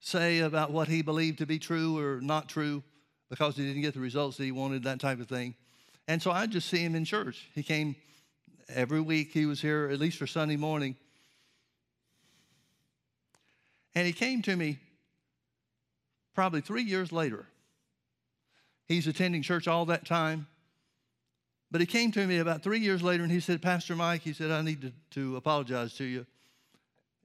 say 0.00 0.40
about 0.40 0.72
what 0.72 0.88
he 0.88 1.02
believed 1.02 1.38
to 1.38 1.46
be 1.46 1.60
true 1.60 1.96
or 1.96 2.20
not 2.20 2.48
true 2.48 2.82
because 3.30 3.56
he 3.56 3.64
didn't 3.64 3.82
get 3.82 3.94
the 3.94 4.00
results 4.00 4.38
that 4.38 4.44
he 4.44 4.52
wanted, 4.52 4.82
that 4.82 4.98
type 4.98 5.20
of 5.20 5.28
thing. 5.28 5.54
And 6.08 6.20
so 6.20 6.32
I 6.32 6.46
just 6.46 6.68
see 6.68 6.78
him 6.78 6.96
in 6.96 7.04
church. 7.04 7.48
He 7.54 7.62
came 7.62 7.94
every 8.68 9.00
week, 9.00 9.30
he 9.30 9.46
was 9.46 9.60
here 9.60 9.88
at 9.92 10.00
least 10.00 10.18
for 10.18 10.26
Sunday 10.26 10.56
morning. 10.56 10.96
And 13.94 14.04
he 14.04 14.12
came 14.12 14.42
to 14.42 14.56
me 14.56 14.80
probably 16.34 16.60
three 16.60 16.82
years 16.82 17.12
later. 17.12 17.46
He's 18.86 19.06
attending 19.06 19.42
church 19.42 19.66
all 19.66 19.86
that 19.86 20.04
time. 20.04 20.46
But 21.70 21.80
he 21.80 21.86
came 21.86 22.12
to 22.12 22.26
me 22.26 22.38
about 22.38 22.62
three 22.62 22.78
years 22.78 23.02
later 23.02 23.22
and 23.22 23.32
he 23.32 23.40
said, 23.40 23.60
Pastor 23.60 23.96
Mike, 23.96 24.22
he 24.22 24.32
said, 24.32 24.50
I 24.50 24.62
need 24.62 24.82
to, 24.82 24.92
to 25.12 25.36
apologize 25.36 25.94
to 25.94 26.04
you. 26.04 26.26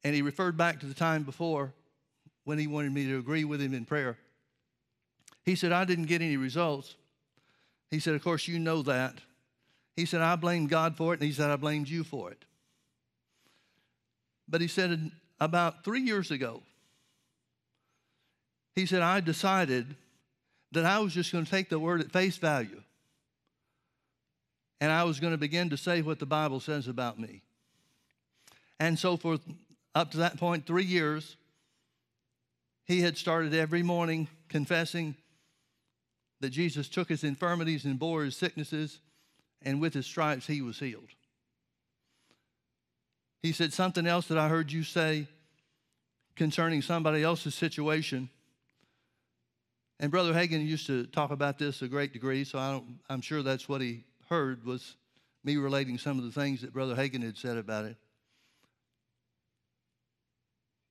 And 0.03 0.15
he 0.15 0.21
referred 0.21 0.57
back 0.57 0.79
to 0.79 0.85
the 0.85 0.93
time 0.93 1.23
before 1.23 1.73
when 2.45 2.57
he 2.57 2.65
wanted 2.65 2.93
me 2.93 3.05
to 3.05 3.19
agree 3.19 3.43
with 3.43 3.61
him 3.61 3.73
in 3.73 3.85
prayer. 3.85 4.17
He 5.43 5.55
said, 5.55 5.71
I 5.71 5.85
didn't 5.85 6.05
get 6.05 6.21
any 6.21 6.37
results. 6.37 6.95
He 7.91 7.99
said, 7.99 8.15
Of 8.15 8.23
course, 8.23 8.47
you 8.47 8.59
know 8.59 8.81
that. 8.83 9.15
He 9.95 10.05
said, 10.05 10.21
I 10.21 10.35
blamed 10.35 10.69
God 10.69 10.95
for 10.95 11.13
it, 11.13 11.19
and 11.19 11.27
he 11.27 11.33
said, 11.33 11.49
I 11.49 11.57
blamed 11.57 11.89
you 11.89 12.03
for 12.03 12.31
it. 12.31 12.45
But 14.47 14.61
he 14.61 14.67
said, 14.67 15.11
about 15.39 15.83
three 15.83 16.01
years 16.01 16.31
ago, 16.31 16.63
he 18.75 18.85
said, 18.85 19.01
I 19.01 19.19
decided 19.19 19.95
that 20.71 20.85
I 20.85 20.99
was 20.99 21.13
just 21.13 21.31
going 21.31 21.45
to 21.45 21.51
take 21.51 21.69
the 21.69 21.79
word 21.79 22.01
at 22.01 22.11
face 22.11 22.37
value. 22.37 22.81
And 24.81 24.91
I 24.91 25.03
was 25.03 25.19
going 25.19 25.33
to 25.33 25.37
begin 25.37 25.69
to 25.71 25.77
say 25.77 26.01
what 26.01 26.19
the 26.19 26.25
Bible 26.25 26.59
says 26.59 26.87
about 26.87 27.19
me. 27.19 27.41
And 28.79 28.97
so, 28.97 29.17
for 29.17 29.39
up 29.93 30.11
to 30.11 30.17
that 30.17 30.37
point, 30.37 30.65
three 30.65 30.85
years, 30.85 31.35
he 32.85 33.01
had 33.01 33.17
started 33.17 33.53
every 33.53 33.83
morning 33.83 34.27
confessing 34.47 35.15
that 36.39 36.51
Jesus 36.51 36.87
took 36.87 37.09
his 37.09 37.23
infirmities 37.23 37.83
and 37.83 37.99
bore 37.99 38.23
his 38.23 38.37
sicknesses, 38.37 38.99
and 39.61 39.81
with 39.81 39.93
his 39.93 40.05
stripes 40.05 40.47
he 40.47 40.61
was 40.61 40.79
healed. 40.79 41.09
He 43.43 43.51
said 43.51 43.73
something 43.73 44.07
else 44.07 44.27
that 44.27 44.37
I 44.37 44.47
heard 44.47 44.71
you 44.71 44.83
say 44.83 45.27
concerning 46.35 46.81
somebody 46.81 47.21
else's 47.21 47.55
situation. 47.55 48.29
And 49.99 50.11
Brother 50.11 50.33
Hagin 50.33 50.65
used 50.65 50.87
to 50.87 51.05
talk 51.07 51.31
about 51.31 51.57
this 51.57 51.81
a 51.81 51.87
great 51.87 52.13
degree, 52.13 52.43
so 52.45 52.57
I 52.57 52.81
am 53.13 53.21
sure 53.21 53.43
that's 53.43 53.67
what 53.67 53.81
he 53.81 54.05
heard 54.29 54.65
was 54.65 54.95
me 55.43 55.57
relating 55.57 55.97
some 55.97 56.17
of 56.17 56.25
the 56.25 56.31
things 56.31 56.61
that 56.61 56.71
Brother 56.71 56.95
Hagin 56.95 57.23
had 57.23 57.37
said 57.37 57.57
about 57.57 57.85
it. 57.85 57.97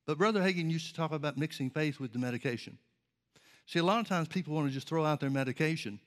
But 0.07 0.19
Brother 0.19 0.41
Hagin 0.41 0.71
used 0.71 0.89
to 0.89 0.95
talk 0.95 1.13
about 1.13 1.39
mixing 1.39 1.71
faith 1.71 2.01
with 2.01 2.13
the 2.13 2.19
medication. 2.19 2.79
See, 3.67 3.79
a 3.79 3.85
lot 3.85 4.01
of 4.01 4.09
times 4.09 4.29
people 4.29 4.55
want 4.55 4.69
to 4.69 4.73
just 4.73 4.89
throw 4.89 5.05
out 5.05 5.21
their 5.21 5.31
medication, 5.31 6.01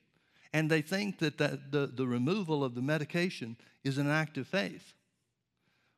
and 0.54 0.70
they 0.70 0.82
think 0.82 1.20
that, 1.20 1.38
that 1.38 1.72
the, 1.72 1.88
the 1.88 2.08
removal 2.08 2.64
of 2.64 2.76
the 2.76 2.82
medication 2.82 3.58
is 3.84 3.98
an 3.98 4.10
act 4.10 4.38
of 4.38 4.48
faith. 4.48 4.94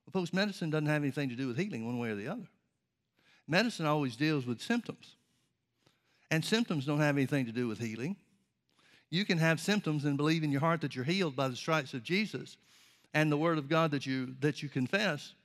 Well, 0.06 0.22
folks, 0.22 0.34
medicine 0.34 0.70
doesn't 0.70 0.88
have 0.88 1.02
anything 1.02 1.30
to 1.30 1.36
do 1.36 1.48
with 1.48 1.58
healing 1.58 1.86
one 1.86 1.98
way 1.98 2.10
or 2.10 2.16
the 2.16 2.28
other. 2.28 2.48
Medicine 3.48 3.86
always 3.86 4.16
deals 4.16 4.46
with 4.46 4.62
symptoms, 4.62 5.16
and 6.34 6.44
symptoms 6.44 6.88
don't 6.88 7.00
have 7.00 7.16
anything 7.16 7.46
to 7.46 7.52
do 7.52 7.68
with 7.68 7.78
healing. 7.78 8.16
You 9.12 9.24
can 9.24 9.38
have 9.38 9.60
symptoms 9.60 10.04
and 10.04 10.18
believe 10.18 10.44
in 10.44 10.52
your 10.52 10.62
heart 10.62 10.82
that 10.82 10.96
you're 10.96 11.06
healed 11.06 11.36
by 11.36 11.48
the 11.48 11.56
stripes 11.56 11.94
of 11.94 12.02
Jesus, 12.02 12.58
and 13.14 13.32
the 13.32 13.38
word 13.38 13.60
of 13.60 13.70
God 13.70 13.92
that 13.92 14.08
you, 14.08 14.34
that 14.40 14.64
you 14.64 14.68
confess 14.68 15.36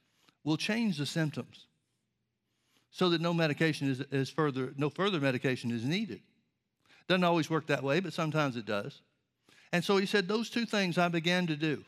will 0.45 0.57
change 0.57 0.97
the 0.97 1.05
symptoms 1.05 1.67
so 2.91 3.11
that 3.11 3.21
no 3.21 3.35
medication 3.35 3.91
is, 3.91 4.01
is 4.11 4.31
further, 4.31 4.73
no 4.79 4.89
further 4.89 5.21
medication 5.21 5.71
is 5.71 5.85
needed. 5.85 6.23
Doesn't 7.07 7.23
always 7.23 7.51
work 7.51 7.67
that 7.67 7.83
way, 7.83 8.01
but 8.01 8.15
sometimes 8.15 8.57
it 8.57 8.65
does. 8.65 9.03
And 9.75 9.85
so 9.85 9.99
he 9.99 10.07
said, 10.07 10.27
Those 10.27 10.49
two 10.49 10.65
things 10.65 10.97
I 10.97 11.09
began 11.09 11.47
to 11.49 11.57
do. 11.57 11.85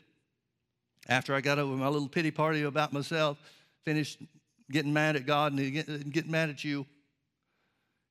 After 1.09 1.33
I 1.33 1.41
got 1.41 1.57
over 1.57 1.75
my 1.75 1.87
little 1.87 2.07
pity 2.07 2.29
party 2.29 2.61
about 2.61 2.93
myself, 2.93 3.39
finished 3.83 4.19
getting 4.69 4.93
mad 4.93 5.15
at 5.15 5.25
God 5.25 5.53
and 5.53 6.13
getting 6.13 6.31
mad 6.31 6.51
at 6.51 6.63
you, 6.63 6.85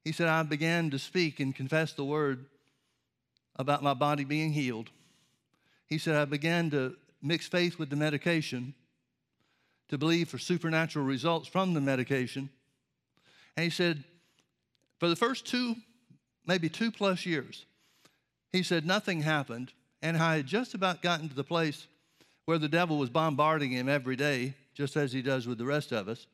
he 0.05 0.13
said, 0.13 0.29
I 0.29 0.43
began 0.43 0.91
to 0.91 0.99
speak 0.99 1.41
and 1.41 1.55
confess 1.55 1.93
the 1.93 2.05
word 2.05 2.47
about 3.57 3.83
my 3.83 3.95
body 3.95 4.25
being 4.25 4.53
healed. 4.53 4.91
He 5.87 5.99
said, 5.99 6.17
I 6.17 6.25
began 6.25 6.71
to 6.71 6.97
mix 7.23 7.47
faith 7.47 7.79
with 7.79 7.91
the 7.91 7.97
medication 7.97 8.75
to 9.89 9.99
believe 9.99 10.29
for 10.29 10.39
supernatural 10.39 11.05
results 11.05 11.49
from 11.49 11.75
the 11.75 11.81
medication. 11.81 12.49
And 13.57 13.65
he 13.65 13.71
said, 13.71 14.05
for 14.99 15.09
the 15.09 15.17
first 15.17 15.47
two, 15.47 15.77
maybe 16.47 16.69
two 16.69 16.91
plus 16.91 17.27
years, 17.27 17.67
he 18.53 18.63
said 18.63 18.87
nothing 18.87 19.23
happened. 19.23 19.73
And 20.03 20.17
I 20.17 20.37
had 20.37 20.47
just 20.47 20.75
about 20.75 21.03
gotten 21.03 21.29
to 21.29 21.35
the 21.35 21.45
place 21.45 21.87
where 22.47 22.59
the 22.59 22.69
devil 22.69 22.99
was 22.99 23.11
bombarding 23.11 23.71
him 23.71 23.89
every 23.89 24.17
day, 24.17 24.55
just 24.75 24.97
as 24.97 25.13
he 25.13 25.21
does 25.21 25.47
with 25.47 25.59
the 25.59 25.67
rest 25.67 25.93
of 25.93 26.09
us, 26.09 26.27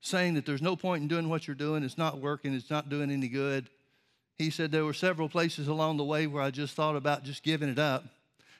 saying 0.00 0.34
that 0.34 0.46
there's 0.46 0.62
no 0.62 0.76
point 0.76 1.02
in 1.02 1.08
doing 1.08 1.28
what 1.28 1.46
you're 1.46 1.56
doing, 1.56 1.82
it's 1.82 1.98
not 1.98 2.18
working, 2.18 2.54
it's 2.54 2.70
not 2.70 2.88
doing 2.88 3.10
any 3.10 3.28
good. 3.28 3.68
He 4.36 4.50
said 4.50 4.70
there 4.70 4.84
were 4.84 4.94
several 4.94 5.28
places 5.28 5.66
along 5.66 5.96
the 5.96 6.04
way 6.04 6.26
where 6.26 6.42
I 6.42 6.50
just 6.50 6.74
thought 6.74 6.94
about 6.94 7.24
just 7.24 7.42
giving 7.42 7.68
it 7.68 7.78
up. 7.78 8.04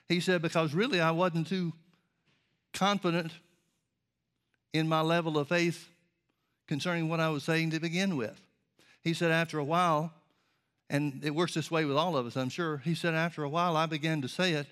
He 0.09 0.19
said, 0.19 0.41
because 0.41 0.73
really 0.73 0.99
I 0.99 1.11
wasn't 1.11 1.47
too 1.47 1.71
confident 2.73 3.31
in 4.73 4.87
my 4.87 5.01
level 5.01 5.37
of 5.37 5.47
faith 5.47 5.87
concerning 6.67 7.09
what 7.09 7.19
I 7.19 7.29
was 7.29 7.43
saying 7.43 7.71
to 7.71 7.79
begin 7.79 8.17
with. 8.17 8.39
He 9.01 9.13
said, 9.13 9.31
after 9.31 9.57
a 9.57 9.63
while, 9.63 10.11
and 10.89 11.21
it 11.23 11.33
works 11.33 11.53
this 11.53 11.71
way 11.71 11.85
with 11.85 11.95
all 11.95 12.17
of 12.17 12.25
us, 12.25 12.35
I'm 12.35 12.49
sure. 12.49 12.77
He 12.77 12.95
said, 12.95 13.13
after 13.13 13.43
a 13.43 13.49
while, 13.49 13.77
I 13.77 13.85
began 13.85 14.21
to 14.21 14.27
say 14.27 14.53
it. 14.53 14.67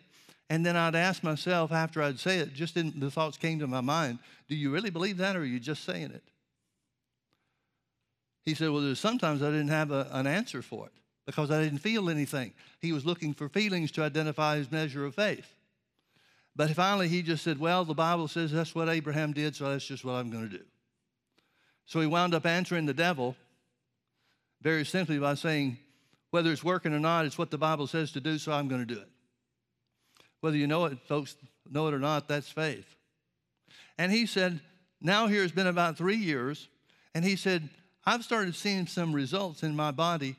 And 0.50 0.66
then 0.66 0.76
I'd 0.76 0.96
ask 0.96 1.24
myself 1.24 1.72
after 1.72 2.02
I'd 2.02 2.20
say 2.20 2.40
it, 2.40 2.54
just 2.54 2.78
in 2.78 3.00
the 3.00 3.12
thoughts 3.12 3.38
came 3.38 3.60
to 3.60 3.68
my 3.68 3.82
mind, 3.82 4.20
do 4.48 4.56
you 4.56 4.72
really 4.72 4.90
believe 4.90 5.18
that 5.18 5.36
or 5.36 5.42
are 5.42 5.46
you 5.46 5.60
just 5.60 5.84
saying 5.84 6.12
it? 6.12 6.24
He 8.48 8.54
said, 8.54 8.70
Well, 8.70 8.96
sometimes 8.96 9.44
I 9.44 9.48
didn't 9.48 9.68
have 9.68 9.92
a, 9.92 10.08
an 10.14 10.26
answer 10.26 10.62
for 10.62 10.86
it 10.86 10.94
because 11.26 11.52
I 11.52 11.62
didn't 11.62 11.80
feel 11.80 12.10
anything. 12.10 12.54
He 12.80 12.94
was 12.94 13.06
looking 13.06 13.34
for 13.34 13.50
feelings 13.50 13.92
to 13.92 14.04
identify 14.04 14.56
his 14.56 14.72
measure 14.72 15.06
of 15.06 15.16
faith. 15.16 15.54
But 16.56 16.70
finally, 16.70 17.10
he 17.10 17.22
just 17.22 17.44
said, 17.44 17.60
Well, 17.60 17.84
the 17.84 17.94
Bible 17.94 18.30
says 18.30 18.54
that's 18.54 18.74
what 18.74 18.88
Abraham 18.88 19.34
did, 19.34 19.54
so 19.54 19.70
that's 19.70 19.86
just 19.86 20.06
what 20.06 20.14
I'm 20.14 20.30
going 20.32 20.50
to 20.50 20.58
do. 20.60 20.64
So 21.88 22.00
he 22.00 22.08
wound 22.08 22.34
up 22.34 22.46
answering 22.46 22.86
the 22.86 22.94
devil 22.94 23.36
very 24.62 24.86
simply 24.86 25.20
by 25.20 25.34
saying, 25.34 25.78
Whether 26.32 26.50
it's 26.54 26.64
working 26.64 26.94
or 26.94 27.02
not, 27.02 27.26
it's 27.26 27.38
what 27.38 27.52
the 27.52 27.58
Bible 27.58 27.86
says 27.86 28.14
to 28.14 28.22
do, 28.22 28.38
so 28.38 28.54
I'm 28.54 28.70
going 28.70 28.88
to 28.88 28.94
do 28.96 29.02
it. 29.02 29.10
Whether 30.40 30.56
you 30.56 30.68
know 30.68 30.86
it, 30.86 31.00
folks, 31.06 31.36
know 31.70 31.90
it 31.90 31.94
or 31.94 32.00
not, 32.00 32.30
that's 32.30 32.50
faith. 32.50 32.96
And 33.98 34.10
he 34.10 34.26
said, 34.26 34.62
Now 35.02 35.28
here 35.28 35.42
has 35.42 35.52
been 35.52 35.68
about 35.68 35.98
three 35.98 36.16
years, 36.16 36.70
and 37.14 37.26
he 37.26 37.36
said, 37.36 37.70
I've 38.08 38.24
started 38.24 38.56
seeing 38.56 38.88
some 38.88 39.12
results 39.12 39.64
in 39.64 39.76
my 39.76 39.92
body 39.92 40.38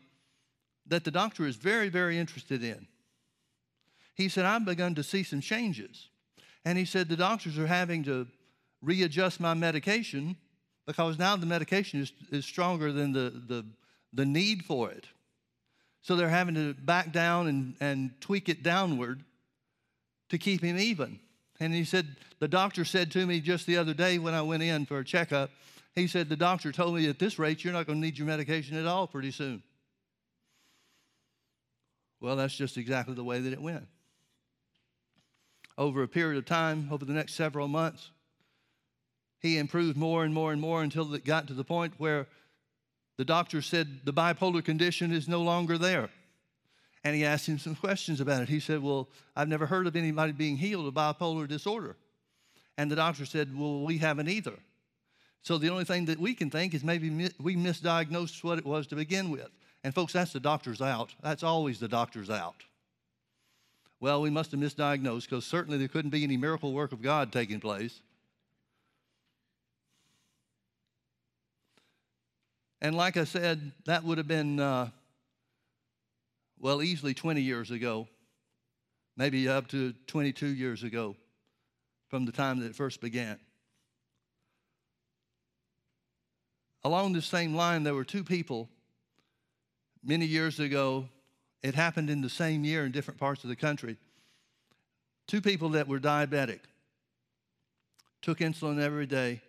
that 0.86 1.04
the 1.04 1.10
doctor 1.10 1.46
is 1.46 1.56
very, 1.56 1.90
very 1.90 2.18
interested 2.18 2.64
in. 2.64 2.86
He 4.14 4.30
said, 4.30 4.46
I've 4.46 4.64
begun 4.64 4.94
to 4.94 5.02
see 5.02 5.22
some 5.22 5.42
changes. 5.42 6.08
And 6.64 6.78
he 6.78 6.86
said, 6.86 7.10
the 7.10 7.16
doctors 7.16 7.58
are 7.58 7.66
having 7.66 8.02
to 8.04 8.26
readjust 8.80 9.38
my 9.38 9.52
medication 9.52 10.34
because 10.86 11.18
now 11.18 11.36
the 11.36 11.44
medication 11.44 12.00
is, 12.00 12.10
is 12.32 12.46
stronger 12.46 12.90
than 12.90 13.12
the, 13.12 13.30
the, 13.46 13.66
the 14.14 14.24
need 14.24 14.64
for 14.64 14.90
it. 14.90 15.04
So 16.00 16.16
they're 16.16 16.30
having 16.30 16.54
to 16.54 16.72
back 16.72 17.12
down 17.12 17.48
and, 17.48 17.74
and 17.80 18.18
tweak 18.22 18.48
it 18.48 18.62
downward 18.62 19.22
to 20.30 20.38
keep 20.38 20.62
him 20.62 20.78
even. 20.78 21.20
And 21.60 21.74
he 21.74 21.84
said, 21.84 22.16
the 22.38 22.48
doctor 22.48 22.86
said 22.86 23.10
to 23.10 23.26
me 23.26 23.40
just 23.40 23.66
the 23.66 23.76
other 23.76 23.92
day 23.92 24.18
when 24.18 24.32
I 24.32 24.40
went 24.40 24.62
in 24.62 24.86
for 24.86 25.00
a 25.00 25.04
checkup, 25.04 25.50
he 25.94 26.06
said, 26.06 26.28
The 26.28 26.36
doctor 26.36 26.72
told 26.72 26.94
me 26.94 27.08
at 27.08 27.18
this 27.18 27.38
rate, 27.38 27.64
you're 27.64 27.72
not 27.72 27.86
going 27.86 28.00
to 28.00 28.04
need 28.04 28.18
your 28.18 28.26
medication 28.26 28.76
at 28.76 28.86
all 28.86 29.06
pretty 29.06 29.30
soon. 29.30 29.62
Well, 32.20 32.36
that's 32.36 32.56
just 32.56 32.76
exactly 32.76 33.14
the 33.14 33.24
way 33.24 33.40
that 33.40 33.52
it 33.52 33.60
went. 33.60 33.86
Over 35.76 36.02
a 36.02 36.08
period 36.08 36.38
of 36.38 36.46
time, 36.46 36.88
over 36.90 37.04
the 37.04 37.12
next 37.12 37.34
several 37.34 37.68
months, 37.68 38.10
he 39.40 39.56
improved 39.56 39.96
more 39.96 40.24
and 40.24 40.34
more 40.34 40.52
and 40.52 40.60
more 40.60 40.82
until 40.82 41.14
it 41.14 41.24
got 41.24 41.46
to 41.46 41.54
the 41.54 41.64
point 41.64 41.94
where 41.98 42.26
the 43.16 43.24
doctor 43.24 43.62
said 43.62 44.00
the 44.04 44.12
bipolar 44.12 44.64
condition 44.64 45.12
is 45.12 45.28
no 45.28 45.42
longer 45.42 45.78
there. 45.78 46.08
And 47.04 47.14
he 47.14 47.24
asked 47.24 47.46
him 47.46 47.58
some 47.58 47.76
questions 47.76 48.20
about 48.20 48.42
it. 48.42 48.48
He 48.48 48.58
said, 48.58 48.82
Well, 48.82 49.08
I've 49.36 49.48
never 49.48 49.66
heard 49.66 49.86
of 49.86 49.94
anybody 49.94 50.32
being 50.32 50.56
healed 50.56 50.86
of 50.86 50.94
bipolar 50.94 51.46
disorder. 51.46 51.96
And 52.76 52.90
the 52.90 52.96
doctor 52.96 53.24
said, 53.24 53.56
Well, 53.56 53.82
we 53.82 53.98
haven't 53.98 54.28
either. 54.28 54.54
So 55.42 55.58
the 55.58 55.70
only 55.70 55.84
thing 55.84 56.06
that 56.06 56.18
we 56.18 56.34
can 56.34 56.50
think 56.50 56.74
is 56.74 56.84
maybe 56.84 57.10
we 57.40 57.56
misdiagnosed 57.56 58.42
what 58.44 58.58
it 58.58 58.66
was 58.66 58.86
to 58.88 58.96
begin 58.96 59.30
with. 59.30 59.48
And 59.84 59.94
folks, 59.94 60.12
that's 60.12 60.32
the 60.32 60.40
doctor's 60.40 60.82
out. 60.82 61.14
That's 61.22 61.42
always 61.42 61.78
the 61.78 61.88
doctor's 61.88 62.30
out. 62.30 62.64
Well, 64.00 64.20
we 64.20 64.30
must 64.30 64.52
have 64.52 64.60
misdiagnosed 64.60 65.22
because 65.22 65.44
certainly 65.44 65.78
there 65.78 65.88
couldn't 65.88 66.10
be 66.10 66.22
any 66.22 66.36
miracle 66.36 66.72
work 66.72 66.92
of 66.92 67.02
God 67.02 67.32
taking 67.32 67.60
place. 67.60 68.00
And 72.80 72.96
like 72.96 73.16
I 73.16 73.24
said, 73.24 73.72
that 73.86 74.04
would 74.04 74.18
have 74.18 74.28
been, 74.28 74.60
uh, 74.60 74.90
well, 76.60 76.80
easily 76.80 77.12
20 77.12 77.40
years 77.40 77.72
ago, 77.72 78.06
maybe 79.16 79.48
up 79.48 79.66
to 79.68 79.94
22 80.06 80.46
years 80.46 80.84
ago 80.84 81.16
from 82.08 82.24
the 82.24 82.32
time 82.32 82.60
that 82.60 82.66
it 82.66 82.76
first 82.76 83.00
began. 83.00 83.38
Along 86.84 87.12
the 87.12 87.22
same 87.22 87.54
line, 87.54 87.82
there 87.82 87.94
were 87.94 88.04
two 88.04 88.24
people 88.24 88.68
many 90.04 90.26
years 90.26 90.60
ago. 90.60 91.08
It 91.62 91.74
happened 91.74 92.08
in 92.10 92.20
the 92.20 92.30
same 92.30 92.64
year 92.64 92.86
in 92.86 92.92
different 92.92 93.18
parts 93.18 93.42
of 93.42 93.50
the 93.50 93.56
country. 93.56 93.96
Two 95.26 95.40
people 95.40 95.70
that 95.70 95.88
were 95.88 95.98
diabetic 95.98 96.60
took 98.22 98.38
insulin 98.38 98.80
every 98.80 99.06
day, 99.06 99.40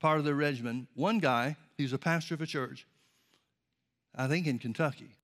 part 0.00 0.18
of 0.18 0.24
their 0.24 0.34
regimen. 0.34 0.86
One 0.94 1.18
guy, 1.18 1.56
he 1.76 1.82
was 1.82 1.92
a 1.92 1.98
pastor 1.98 2.34
of 2.34 2.40
a 2.40 2.46
church, 2.46 2.86
I 4.14 4.28
think 4.28 4.46
in 4.46 4.58
Kentucky. 4.58 5.16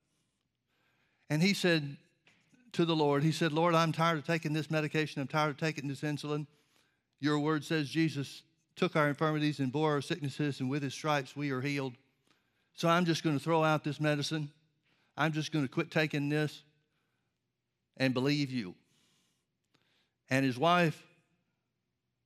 And 1.28 1.42
he 1.42 1.54
said 1.54 1.96
to 2.72 2.84
the 2.84 2.96
Lord, 2.96 3.22
He 3.22 3.32
said, 3.32 3.52
Lord, 3.52 3.74
I'm 3.74 3.92
tired 3.92 4.18
of 4.18 4.26
taking 4.26 4.52
this 4.52 4.70
medication. 4.70 5.20
I'm 5.20 5.28
tired 5.28 5.50
of 5.50 5.56
taking 5.58 5.88
this 5.88 6.00
insulin. 6.00 6.46
Your 7.20 7.38
word 7.38 7.64
says 7.64 7.88
Jesus 7.88 8.42
took 8.80 8.96
our 8.96 9.08
infirmities 9.08 9.58
and 9.58 9.70
bore 9.70 9.92
our 9.92 10.00
sicknesses, 10.00 10.58
and 10.60 10.70
with 10.70 10.82
his 10.82 10.94
stripes 10.94 11.36
we 11.36 11.50
are 11.50 11.60
healed. 11.60 11.92
So 12.72 12.88
I'm 12.88 13.04
just 13.04 13.22
going 13.22 13.38
to 13.38 13.44
throw 13.44 13.62
out 13.62 13.84
this 13.84 14.00
medicine. 14.00 14.50
I'm 15.18 15.32
just 15.32 15.52
going 15.52 15.66
to 15.66 15.70
quit 15.70 15.90
taking 15.90 16.30
this 16.30 16.62
and 17.98 18.14
believe 18.14 18.50
you. 18.50 18.74
And 20.30 20.46
his 20.46 20.56
wife, 20.56 21.02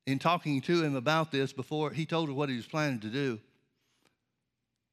in 0.06 0.20
talking 0.20 0.60
to 0.60 0.80
him 0.80 0.94
about 0.94 1.32
this 1.32 1.52
before, 1.52 1.90
he 1.90 2.06
told 2.06 2.28
her 2.28 2.34
what 2.34 2.48
he 2.48 2.54
was 2.54 2.66
planning 2.66 3.00
to 3.00 3.08
do. 3.08 3.40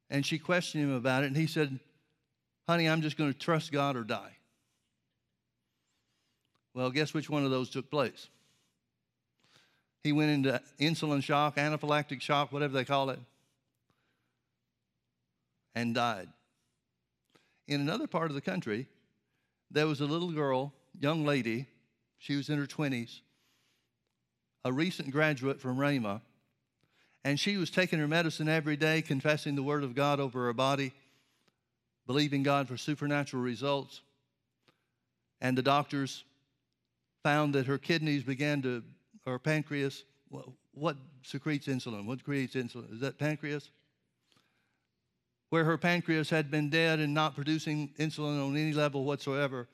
And 0.10 0.26
she 0.26 0.39
questioned 0.39 0.84
him 0.84 0.95
about 0.95 1.21
it, 1.24 1.28
and 1.28 1.38
he 1.38 1.45
said, 1.45 1.80
Honey, 2.67 2.89
I'm 2.89 3.04
just 3.04 3.17
going 3.17 3.32
to 3.32 3.38
trust 3.38 3.71
God 3.71 3.95
or 3.95 4.04
die. 4.04 4.36
Well, 6.74 6.89
guess 6.89 7.13
which 7.13 7.30
one 7.30 7.45
of 7.45 7.52
those 7.52 7.69
took 7.69 7.91
place? 7.91 8.30
He 10.04 10.12
went 10.12 10.32
into 10.32 10.62
insulin 10.80 11.22
shock, 11.22 11.58
anaphylactic 11.58 12.22
shock, 12.22 12.52
whatever 12.52 12.74
they 12.74 12.86
call 12.86 13.12
it, 13.12 13.20
and 15.76 15.94
died. 15.94 16.30
In 17.68 17.82
another 17.82 18.08
part 18.08 18.32
of 18.32 18.36
the 18.36 18.42
country, 18.42 18.88
there 19.70 19.88
was 19.88 20.02
a 20.02 20.06
little 20.06 20.32
girl, 20.32 20.74
young 21.00 21.26
lady, 21.26 21.68
she 22.18 22.36
was 22.36 22.50
in 22.50 22.58
her 22.58 22.66
20s, 22.66 23.22
a 24.66 24.74
recent 24.74 25.12
graduate 25.12 25.62
from 25.62 25.78
Rhema, 25.78 26.22
and 27.24 27.40
she 27.40 27.58
was 27.58 27.70
taking 27.70 28.00
her 28.00 28.08
medicine 28.08 28.50
every 28.50 28.76
day, 28.76 29.02
confessing 29.02 29.56
the 29.56 29.64
word 29.64 29.84
of 29.84 29.96
God 29.96 30.20
over 30.20 30.46
her 30.46 30.54
body, 30.54 30.92
believing 32.08 32.42
God 32.42 32.68
for 32.68 32.78
supernatural 32.78 33.44
results. 33.44 34.02
And 35.40 35.58
the 35.58 35.62
doctors 35.62 36.24
found 37.24 37.54
that 37.54 37.68
her 37.68 37.78
kidneys 37.78 38.24
began 38.24 38.64
to 38.64 38.84
or 39.25 39.39
pancreas, 39.39 40.03
what 40.73 40.97
secretes 41.23 41.67
insulin? 41.67 42.05
What 42.05 42.23
creates 42.23 42.55
insulin? 42.55 42.93
Is 42.93 42.99
that 43.01 43.17
pancreas? 43.17 43.69
Where 45.49 45.65
her 45.65 45.77
pancreas 45.77 46.29
had 46.29 46.49
been 46.49 46.69
dead 46.69 46.99
and 46.99 47.13
not 47.13 47.36
producing 47.36 47.89
insulin 47.99 48.45
on 48.45 48.55
any 48.55 48.73
level 48.73 49.03
whatsoever, 49.03 49.67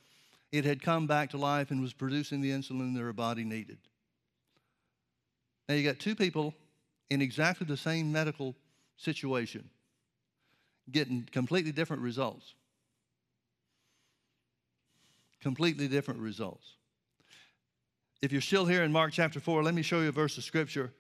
it 0.52 0.66
had 0.66 0.82
come 0.82 1.06
back 1.06 1.30
to 1.32 1.38
life 1.38 1.72
and 1.72 1.82
was 1.82 1.94
producing 1.94 2.42
the 2.42 2.50
insulin 2.52 2.96
that 2.96 3.02
her 3.02 3.14
body 3.14 3.44
needed. 3.44 3.78
Now 5.70 5.76
you 5.76 5.84
got 5.84 6.00
two 6.00 6.16
people 6.16 6.54
in 7.10 7.22
exactly 7.22 7.68
the 7.68 7.78
same 7.78 8.12
medical 8.12 8.56
situation 8.98 9.70
getting 10.90 11.28
completely 11.32 11.72
different 11.72 12.02
results. 12.02 12.54
Completely 15.42 15.88
different 15.88 16.22
results. 16.22 16.66
If 18.22 18.32
you're 18.32 18.42
still 18.42 18.66
here 18.66 18.84
in 18.84 18.92
Mark 18.92 19.12
chapter 19.14 19.40
4, 19.40 19.64
let 19.64 19.74
me 19.74 19.84
show 19.84 20.02
you 20.02 20.10
a 20.10 20.12
verse 20.12 20.38
of 20.38 20.44
scripture. 20.44 20.92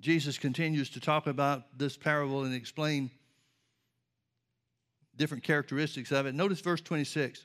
Jesus 0.00 0.38
continues 0.38 0.90
to 0.90 1.00
talk 1.00 1.26
about 1.26 1.78
this 1.78 1.96
parable 1.96 2.44
and 2.44 2.54
explain 2.54 3.10
different 5.16 5.42
characteristics 5.42 6.12
of 6.12 6.26
it. 6.26 6.34
Notice 6.34 6.60
verse 6.60 6.80
26. 6.82 7.44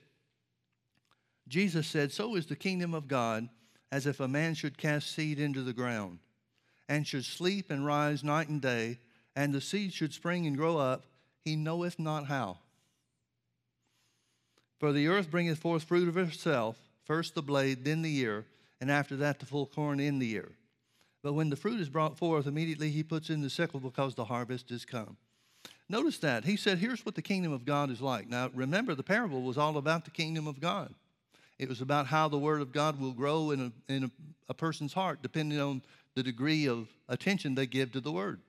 Jesus 1.48 1.88
said, 1.88 2.12
So 2.12 2.36
is 2.36 2.46
the 2.46 2.56
kingdom 2.56 2.94
of 2.94 3.08
God 3.08 3.50
as 3.92 4.06
if 4.08 4.20
a 4.20 4.28
man 4.28 4.56
should 4.56 4.78
cast 4.78 5.14
seed 5.14 5.40
into 5.40 5.62
the 5.62 5.74
ground, 5.74 6.20
and 6.90 7.06
should 7.06 7.26
sleep 7.26 7.70
and 7.70 7.86
rise 7.86 8.24
night 8.24 8.50
and 8.50 8.62
day, 8.62 8.98
and 9.36 9.54
the 9.54 9.62
seed 9.62 9.94
should 9.94 10.14
spring 10.14 10.48
and 10.48 10.58
grow 10.58 10.78
up, 10.78 11.06
he 11.46 11.56
knoweth 11.56 12.00
not 12.00 12.26
how. 12.26 12.58
For 14.80 14.92
the 14.92 15.08
earth 15.08 15.30
bringeth 15.30 15.60
forth 15.60 15.84
fruit 15.84 16.08
of 16.08 16.16
herself, 16.16 16.76
first 17.06 17.36
the 17.36 17.42
blade, 17.42 17.86
then 17.86 18.02
the 18.02 18.18
ear, 18.18 18.46
and 18.82 18.92
after 18.92 19.16
that 19.18 19.40
the 19.40 19.46
full 19.46 19.66
corn 19.66 20.00
in 20.00 20.20
the 20.20 20.32
ear. 20.32 20.52
But 21.22 21.34
when 21.34 21.50
the 21.50 21.56
fruit 21.56 21.80
is 21.80 21.90
brought 21.90 22.18
forth, 22.18 22.48
immediately 22.48 22.90
he 22.90 23.02
puts 23.02 23.30
in 23.30 23.42
the 23.42 23.50
sickle 23.50 23.80
because 23.80 24.14
the 24.14 24.26
harvest 24.26 24.72
is 24.72 24.86
come. 24.86 25.18
Notice 25.88 26.18
that. 26.20 26.44
He 26.44 26.58
said, 26.58 26.80
Here's 26.80 27.06
what 27.06 27.16
the 27.16 27.22
kingdom 27.22 27.52
of 27.52 27.66
God 27.66 27.90
is 27.90 28.02
like. 28.02 28.28
Now, 28.28 28.50
remember, 28.54 28.96
the 28.96 29.04
parable 29.04 29.42
was 29.42 29.58
all 29.58 29.78
about 29.78 30.06
the 30.06 30.12
kingdom 30.12 30.48
of 30.48 30.60
God. 30.60 30.94
It 31.60 31.70
was 31.70 31.82
about 31.82 32.08
how 32.08 32.28
the 32.28 32.38
word 32.38 32.62
of 32.62 32.72
God 32.72 33.00
will 33.00 33.12
grow 33.12 33.52
in 33.52 33.72
a, 33.88 33.94
in 33.94 34.04
a, 34.06 34.12
a 34.50 34.54
person's 34.54 34.94
heart, 34.94 35.22
depending 35.22 35.60
on 35.60 35.82
the 36.16 36.24
degree 36.24 36.68
of 36.68 36.88
attention 37.08 37.56
they 37.56 37.68
give 37.68 37.92
to 37.94 38.02
the 38.02 38.12
word. 38.12 38.40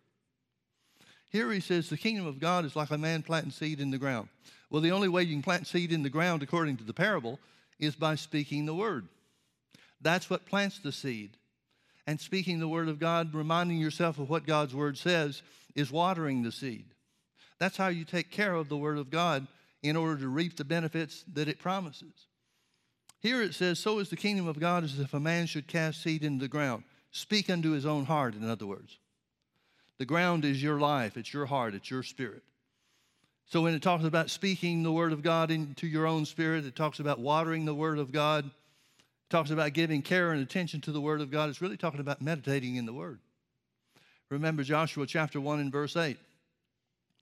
Here 1.31 1.51
he 1.53 1.61
says, 1.61 1.88
The 1.88 1.97
kingdom 1.97 2.27
of 2.27 2.40
God 2.40 2.64
is 2.64 2.77
like 2.77 2.90
a 2.90 2.99
man 2.99 3.23
planting 3.23 3.51
seed 3.51 3.81
in 3.81 3.90
the 3.90 3.99
ground. 3.99 4.29
Well, 4.71 4.81
the 4.81 4.93
only 4.93 5.09
way 5.09 5.23
you 5.23 5.35
can 5.35 5.43
plant 5.43 5.67
seed 5.67 5.93
in 5.93 6.03
the 6.03 6.11
ground, 6.11 6.43
according 6.43 6.79
to 6.79 6.85
the 6.85 6.95
parable, 6.95 7.38
is 7.78 7.96
by 7.96 8.14
speaking 8.14 8.66
the 8.66 8.74
word. 8.74 9.08
That's 10.00 10.28
what 10.28 10.46
plants 10.46 10.78
the 10.78 10.92
seed 10.92 11.37
and 12.06 12.20
speaking 12.20 12.60
the 12.60 12.68
word 12.68 12.88
of 12.88 12.98
God, 12.98 13.34
reminding 13.34 13.78
yourself 13.78 14.18
of 14.18 14.28
what 14.28 14.46
God's 14.46 14.74
word 14.74 14.98
says, 14.98 15.42
is 15.74 15.90
watering 15.90 16.42
the 16.42 16.52
seed. 16.52 16.84
That's 17.58 17.76
how 17.76 17.88
you 17.88 18.04
take 18.04 18.30
care 18.30 18.54
of 18.54 18.68
the 18.68 18.76
word 18.76 18.98
of 18.98 19.10
God 19.10 19.46
in 19.82 19.96
order 19.96 20.20
to 20.20 20.28
reap 20.28 20.56
the 20.56 20.64
benefits 20.64 21.24
that 21.32 21.48
it 21.48 21.58
promises. 21.58 22.26
Here 23.20 23.42
it 23.42 23.54
says, 23.54 23.78
So 23.78 24.00
is 24.00 24.10
the 24.10 24.16
kingdom 24.16 24.46
of 24.46 24.60
God 24.60 24.84
as 24.84 24.98
if 24.98 25.14
a 25.14 25.20
man 25.20 25.46
should 25.46 25.66
cast 25.66 26.02
seed 26.02 26.24
into 26.24 26.42
the 26.42 26.48
ground. 26.48 26.84
Speak 27.10 27.48
unto 27.48 27.70
his 27.70 27.87
own 27.87 28.04
heart, 28.04 28.34
in 28.34 28.48
other 28.48 28.66
words. 28.66 28.98
The 29.98 30.04
ground 30.04 30.44
is 30.44 30.62
your 30.62 30.78
life, 30.78 31.16
it's 31.16 31.32
your 31.32 31.46
heart, 31.46 31.74
it's 31.74 31.90
your 31.90 32.02
spirit. 32.02 32.42
So 33.46 33.62
when 33.62 33.74
it 33.74 33.83
talks 33.83 34.04
about 34.04 34.30
speaking 34.30 34.83
the 34.83 34.92
word 34.92 35.12
of 35.12 35.22
God 35.22 35.50
into 35.50 35.87
your 35.87 36.07
own 36.07 36.24
spirit, 36.24 36.64
it 36.64 36.74
talks 36.74 36.98
about 36.98 37.20
watering 37.20 37.64
the 37.64 37.74
word 37.74 37.98
of 37.98 38.11
God 38.11 38.50
it 39.24 39.30
talks 39.30 39.50
about 39.50 39.72
giving 39.72 40.02
care 40.02 40.33
and 40.33 40.42
attention 40.42 40.80
to 40.83 40.92
the 40.92 41.00
Word 41.00 41.20
of 41.20 41.30
God. 41.30 41.48
It's 41.48 41.62
really 41.62 41.78
talking 41.78 42.00
about 42.00 42.20
meditating 42.20 42.76
in 42.76 42.85
the 42.85 42.92
Word. 42.92 43.18
Remember 44.28 44.62
Joshua 44.62 45.07
chapter 45.07 45.40
1 45.40 45.61
and 45.61 45.72
verse 45.72 45.96
8. 45.96 46.18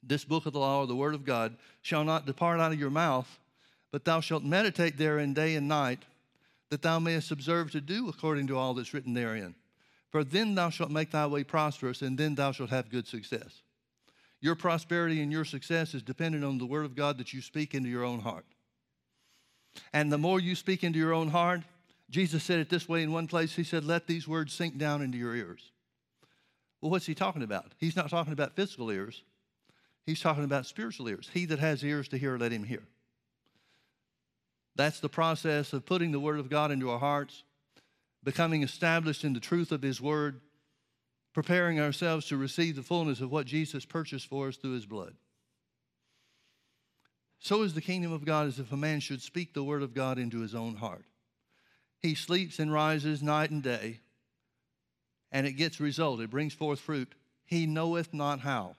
This 0.02 0.24
book 0.24 0.46
of 0.46 0.52
the 0.52 0.58
law, 0.58 0.80
or 0.80 0.87
the 0.88 0.96
Word 0.96 1.14
of 1.14 1.24
God, 1.24 1.56
shall 1.80 2.02
not 2.02 2.26
depart 2.26 2.58
out 2.58 2.72
of 2.72 2.80
your 2.80 2.90
mouth, 2.90 3.28
but 3.92 4.04
thou 4.04 4.20
shalt 4.20 4.42
meditate 4.42 4.98
therein 4.98 5.32
day 5.32 5.54
and 5.54 5.68
night, 5.68 6.00
that 6.70 6.82
thou 6.82 6.98
mayest 6.98 7.30
observe 7.30 7.70
to 7.70 7.80
do 7.80 8.08
according 8.08 8.48
to 8.48 8.58
all 8.58 8.74
that's 8.74 8.92
written 8.92 9.14
therein. 9.14 9.54
For 10.11 10.24
then 10.24 10.56
thou 10.56 10.70
shalt 10.70 10.90
make 10.90 11.12
thy 11.12 11.26
way 11.26 11.44
prosperous, 11.44 12.02
and 12.02 12.18
then 12.18 12.35
thou 12.35 12.50
shalt 12.50 12.70
have 12.70 12.90
good 12.90 13.06
success. 13.06 13.62
Your 14.42 14.57
prosperity 14.57 15.22
and 15.22 15.31
your 15.31 15.44
success 15.44 15.94
is 15.94 16.02
dependent 16.02 16.44
on 16.44 16.59
the 16.59 16.66
Word 16.66 16.85
of 16.85 16.96
God 16.96 17.16
that 17.18 17.33
you 17.33 17.40
speak 17.40 17.74
into 17.74 17.88
your 17.88 18.05
own 18.05 18.18
heart. 18.20 18.44
And 19.92 20.12
the 20.12 20.18
more 20.18 20.40
you 20.40 20.57
speak 20.57 20.83
into 20.83 20.98
your 20.98 21.14
own 21.14 21.28
heart, 21.28 21.61
Jesus 22.11 22.42
said 22.42 22.59
it 22.59 22.68
this 22.68 22.88
way 22.88 23.05
in 23.05 23.12
one 23.12 23.28
place. 23.28 23.55
He 23.55 23.62
said, 23.62 23.85
Let 23.85 24.09
these 24.09 24.26
words 24.26 24.52
sink 24.52 24.76
down 24.76 25.00
into 25.00 25.16
your 25.16 25.37
ears. 25.37 25.70
Well, 26.81 26.90
what's 26.90 27.07
he 27.07 27.14
talking 27.14 27.44
about? 27.44 27.72
He's 27.78 27.94
not 27.94 28.11
talking 28.11 28.33
about 28.33 28.57
physical 28.57 28.90
ears, 28.90 29.22
he's 30.05 30.20
talking 30.20 30.44
about 30.44 30.66
spiritual 30.66 31.09
ears. 31.09 31.31
He 31.33 31.46
that 31.46 31.61
has 31.61 31.85
ears 31.85 32.09
to 32.09 32.18
hear, 32.18 32.37
let 32.37 32.52
him 32.52 32.64
hear. 32.64 32.83
That's 34.74 34.98
the 34.98 35.09
process 35.09 35.72
of 35.72 35.87
putting 35.87 36.11
the 36.11 36.20
Word 36.20 36.40
of 36.40 36.50
God 36.50 36.72
into 36.72 36.90
our 36.90 36.98
hearts, 36.98 37.44
becoming 38.24 38.64
established 38.64 39.22
in 39.22 39.35
the 39.35 39.40
truth 39.40 39.70
of 39.70 39.83
His 39.83 40.00
Word, 40.00 40.40
preparing 41.33 41.81
ourselves 41.81 42.27
to 42.27 42.37
receive 42.37 42.77
the 42.77 42.83
fullness 42.83 43.21
of 43.21 43.31
what 43.31 43.47
Jesus 43.47 43.85
purchased 43.85 44.27
for 44.27 44.49
us 44.49 44.57
through 44.57 44.75
His 44.75 44.87
blood. 44.87 45.14
So 47.42 47.62
is 47.62 47.75
the 47.75 47.81
kingdom 47.81 48.12
of 48.12 48.25
God 48.25 48.47
as 48.47 48.61
if 48.61 48.71
a 48.71 48.77
man 48.77 49.01
should 49.01 49.21
speak 49.21 49.53
the 49.53 49.64
Word 49.64 49.83
of 49.83 49.95
God 49.95 50.16
into 50.16 50.40
his 50.40 50.55
own 50.55 50.77
heart. 50.77 51.05
He 52.01 52.14
sleeps 52.14 52.61
and 52.61 52.73
rises 52.73 53.21
night 53.21 53.51
and 53.51 53.61
day, 53.61 53.99
and 55.33 55.45
it 55.45 55.55
gets 55.55 55.81
result. 55.81 56.21
It 56.21 56.31
brings 56.31 56.55
forth 56.55 56.79
fruit. 56.79 57.12
He 57.45 57.66
knoweth 57.66 58.14
not 58.14 58.38
how. 58.38 58.77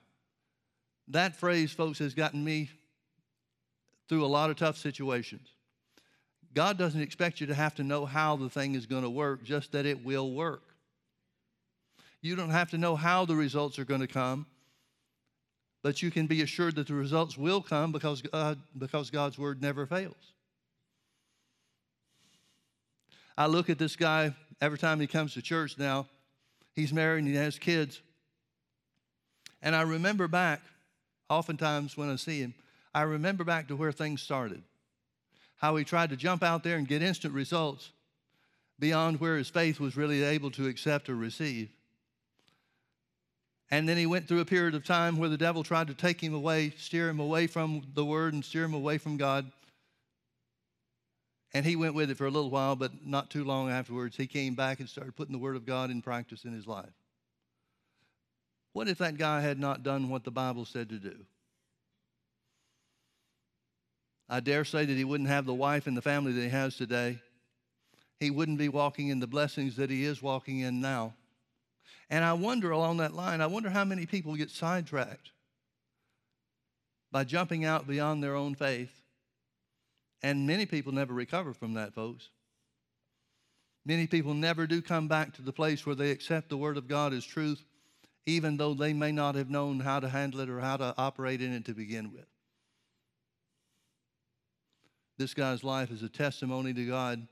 That 1.08 1.36
phrase, 1.36 1.72
folks, 1.72 1.98
has 1.98 2.14
gotten 2.14 2.42
me 2.42 2.70
through 4.08 4.24
a 4.24 4.26
lot 4.26 4.48
of 4.48 4.56
tough 4.56 4.78
situations. 4.78 5.48
God 6.54 6.78
doesn't 6.78 7.00
expect 7.00 7.42
you 7.42 7.46
to 7.48 7.54
have 7.54 7.74
to 7.74 7.82
know 7.82 8.06
how 8.06 8.36
the 8.36 8.48
thing 8.48 8.74
is 8.74 8.86
going 8.86 9.02
to 9.02 9.10
work, 9.10 9.44
just 9.44 9.72
that 9.72 9.84
it 9.84 10.02
will 10.02 10.32
work. 10.32 10.63
You 12.24 12.36
don't 12.36 12.48
have 12.48 12.70
to 12.70 12.78
know 12.78 12.96
how 12.96 13.26
the 13.26 13.36
results 13.36 13.78
are 13.78 13.84
going 13.84 14.00
to 14.00 14.06
come, 14.06 14.46
but 15.82 16.00
you 16.00 16.10
can 16.10 16.26
be 16.26 16.40
assured 16.40 16.74
that 16.76 16.86
the 16.86 16.94
results 16.94 17.36
will 17.36 17.60
come 17.60 17.92
because, 17.92 18.22
God, 18.22 18.58
because 18.78 19.10
God's 19.10 19.38
word 19.38 19.60
never 19.60 19.84
fails. 19.84 20.32
I 23.36 23.44
look 23.44 23.68
at 23.68 23.78
this 23.78 23.94
guy 23.94 24.34
every 24.62 24.78
time 24.78 25.00
he 25.00 25.06
comes 25.06 25.34
to 25.34 25.42
church 25.42 25.76
now. 25.76 26.06
He's 26.72 26.94
married 26.94 27.18
and 27.18 27.28
he 27.28 27.34
has 27.34 27.58
kids. 27.58 28.00
And 29.60 29.76
I 29.76 29.82
remember 29.82 30.26
back, 30.26 30.62
oftentimes 31.28 31.94
when 31.94 32.08
I 32.08 32.16
see 32.16 32.40
him, 32.40 32.54
I 32.94 33.02
remember 33.02 33.44
back 33.44 33.68
to 33.68 33.76
where 33.76 33.92
things 33.92 34.22
started. 34.22 34.62
How 35.56 35.76
he 35.76 35.84
tried 35.84 36.08
to 36.08 36.16
jump 36.16 36.42
out 36.42 36.64
there 36.64 36.78
and 36.78 36.88
get 36.88 37.02
instant 37.02 37.34
results 37.34 37.90
beyond 38.78 39.20
where 39.20 39.36
his 39.36 39.50
faith 39.50 39.78
was 39.78 39.94
really 39.94 40.22
able 40.22 40.50
to 40.52 40.68
accept 40.68 41.10
or 41.10 41.16
receive. 41.16 41.68
And 43.70 43.88
then 43.88 43.96
he 43.96 44.06
went 44.06 44.28
through 44.28 44.40
a 44.40 44.44
period 44.44 44.74
of 44.74 44.84
time 44.84 45.16
where 45.16 45.28
the 45.28 45.38
devil 45.38 45.62
tried 45.62 45.88
to 45.88 45.94
take 45.94 46.20
him 46.20 46.34
away, 46.34 46.70
steer 46.76 47.08
him 47.08 47.18
away 47.18 47.46
from 47.46 47.82
the 47.94 48.04
word 48.04 48.34
and 48.34 48.44
steer 48.44 48.64
him 48.64 48.74
away 48.74 48.98
from 48.98 49.16
God. 49.16 49.50
And 51.54 51.64
he 51.64 51.76
went 51.76 51.94
with 51.94 52.10
it 52.10 52.16
for 52.16 52.26
a 52.26 52.30
little 52.30 52.50
while, 52.50 52.74
but 52.74 53.06
not 53.06 53.30
too 53.30 53.44
long 53.44 53.70
afterwards, 53.70 54.16
he 54.16 54.26
came 54.26 54.54
back 54.54 54.80
and 54.80 54.88
started 54.88 55.14
putting 55.14 55.32
the 55.32 55.38
Word 55.38 55.54
of 55.54 55.64
God 55.64 55.88
in 55.90 56.02
practice 56.02 56.44
in 56.44 56.52
his 56.52 56.66
life. 56.66 56.92
What 58.72 58.88
if 58.88 58.98
that 58.98 59.16
guy 59.16 59.40
had 59.40 59.60
not 59.60 59.84
done 59.84 60.08
what 60.08 60.24
the 60.24 60.32
Bible 60.32 60.64
said 60.64 60.88
to 60.88 60.98
do? 60.98 61.14
I 64.28 64.40
dare 64.40 64.64
say 64.64 64.84
that 64.84 64.96
he 64.96 65.04
wouldn't 65.04 65.28
have 65.28 65.46
the 65.46 65.54
wife 65.54 65.86
and 65.86 65.96
the 65.96 66.02
family 66.02 66.32
that 66.32 66.42
he 66.42 66.48
has 66.48 66.76
today. 66.76 67.20
He 68.18 68.30
wouldn't 68.30 68.58
be 68.58 68.68
walking 68.68 69.08
in 69.08 69.20
the 69.20 69.28
blessings 69.28 69.76
that 69.76 69.90
he 69.90 70.04
is 70.04 70.20
walking 70.20 70.60
in 70.60 70.80
now. 70.80 71.14
And 72.14 72.24
I 72.24 72.32
wonder 72.32 72.70
along 72.70 72.98
that 72.98 73.12
line, 73.12 73.40
I 73.40 73.48
wonder 73.48 73.70
how 73.70 73.84
many 73.84 74.06
people 74.06 74.36
get 74.36 74.48
sidetracked 74.48 75.32
by 77.10 77.24
jumping 77.24 77.64
out 77.64 77.88
beyond 77.88 78.22
their 78.22 78.36
own 78.36 78.54
faith 78.54 79.02
and 80.22 80.46
many 80.46 80.64
people 80.64 80.92
never 80.92 81.12
recover 81.12 81.52
from 81.52 81.74
that, 81.74 81.92
folks. 81.92 82.28
Many 83.84 84.06
people 84.06 84.32
never 84.32 84.64
do 84.68 84.80
come 84.80 85.08
back 85.08 85.34
to 85.34 85.42
the 85.42 85.52
place 85.52 85.84
where 85.84 85.96
they 85.96 86.12
accept 86.12 86.50
the 86.50 86.56
Word 86.56 86.76
of 86.76 86.86
God 86.86 87.12
as 87.12 87.24
truth, 87.24 87.64
even 88.26 88.58
though 88.58 88.74
they 88.74 88.92
may 88.92 89.10
not 89.10 89.34
have 89.34 89.50
known 89.50 89.80
how 89.80 89.98
to 89.98 90.08
handle 90.08 90.38
it 90.38 90.48
or 90.48 90.60
how 90.60 90.76
to 90.76 90.94
operate 90.96 91.42
in 91.42 91.52
it 91.52 91.64
to 91.64 91.74
begin 91.74 92.12
with. 92.12 92.28
This 95.18 95.34
guy's 95.34 95.64
life 95.64 95.90
is 95.90 96.04
a 96.04 96.08
testimony 96.08 96.72
to 96.74 96.86
God 96.86 97.26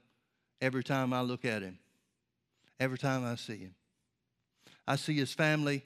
every 0.60 0.82
time 0.82 1.12
I 1.12 1.20
look 1.20 1.44
at 1.44 1.62
him, 1.62 1.78
every 2.80 2.98
time 2.98 3.24
I 3.24 3.36
see 3.36 3.58
him. 3.58 3.76
I 4.86 4.96
see 4.96 5.14
his 5.14 5.32
family, 5.32 5.84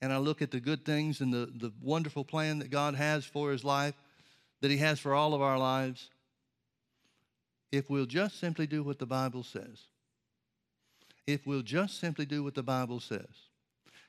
and 0.00 0.12
I 0.12 0.18
look 0.18 0.42
at 0.42 0.50
the 0.50 0.60
good 0.60 0.84
things 0.84 1.20
and 1.20 1.32
the, 1.32 1.50
the 1.54 1.72
wonderful 1.82 2.24
plan 2.24 2.58
that 2.60 2.70
God 2.70 2.94
has 2.94 3.24
for 3.24 3.50
his 3.50 3.64
life, 3.64 3.94
that 4.60 4.70
he 4.70 4.78
has 4.78 5.00
for 5.00 5.14
all 5.14 5.34
of 5.34 5.42
our 5.42 5.58
lives 5.58 6.10
if 7.72 7.88
we'll 7.88 8.06
just 8.06 8.38
simply 8.38 8.66
do 8.66 8.82
what 8.82 8.98
the 8.98 9.06
Bible 9.06 9.42
says. 9.42 9.82
If 11.26 11.46
we'll 11.46 11.62
just 11.62 12.00
simply 12.00 12.26
do 12.26 12.42
what 12.42 12.54
the 12.54 12.62
Bible 12.62 13.00
says. 13.00 13.28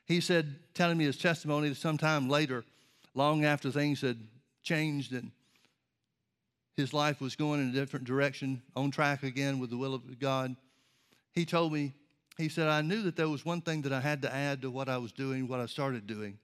He 0.05 0.19
said, 0.19 0.55
telling 0.73 0.97
me 0.97 1.05
his 1.05 1.17
testimony 1.17 1.69
that 1.69 1.77
sometime 1.77 2.27
later, 2.27 2.65
long 3.13 3.45
after 3.45 3.71
things 3.71 4.01
had 4.01 4.17
changed 4.63 5.13
and 5.13 5.31
his 6.75 6.93
life 6.93 7.21
was 7.21 7.35
going 7.35 7.61
in 7.61 7.69
a 7.69 7.73
different 7.73 8.05
direction, 8.05 8.61
on 8.75 8.89
track 8.91 9.23
again 9.23 9.59
with 9.59 9.69
the 9.69 9.77
will 9.77 9.93
of 9.93 10.19
God, 10.19 10.55
he 11.33 11.45
told 11.45 11.71
me, 11.71 11.93
he 12.41 12.49
said, 12.49 12.67
I 12.67 12.81
knew 12.81 13.03
that 13.03 13.15
there 13.15 13.29
was 13.29 13.45
one 13.45 13.61
thing 13.61 13.83
that 13.83 13.93
I 13.93 14.01
had 14.01 14.21
to 14.23 14.33
add 14.33 14.61
to 14.63 14.71
what 14.71 14.89
I 14.89 14.97
was 14.97 15.11
doing, 15.11 15.47
what 15.47 15.59
I 15.59 15.65
started 15.65 16.07
doing. 16.07 16.37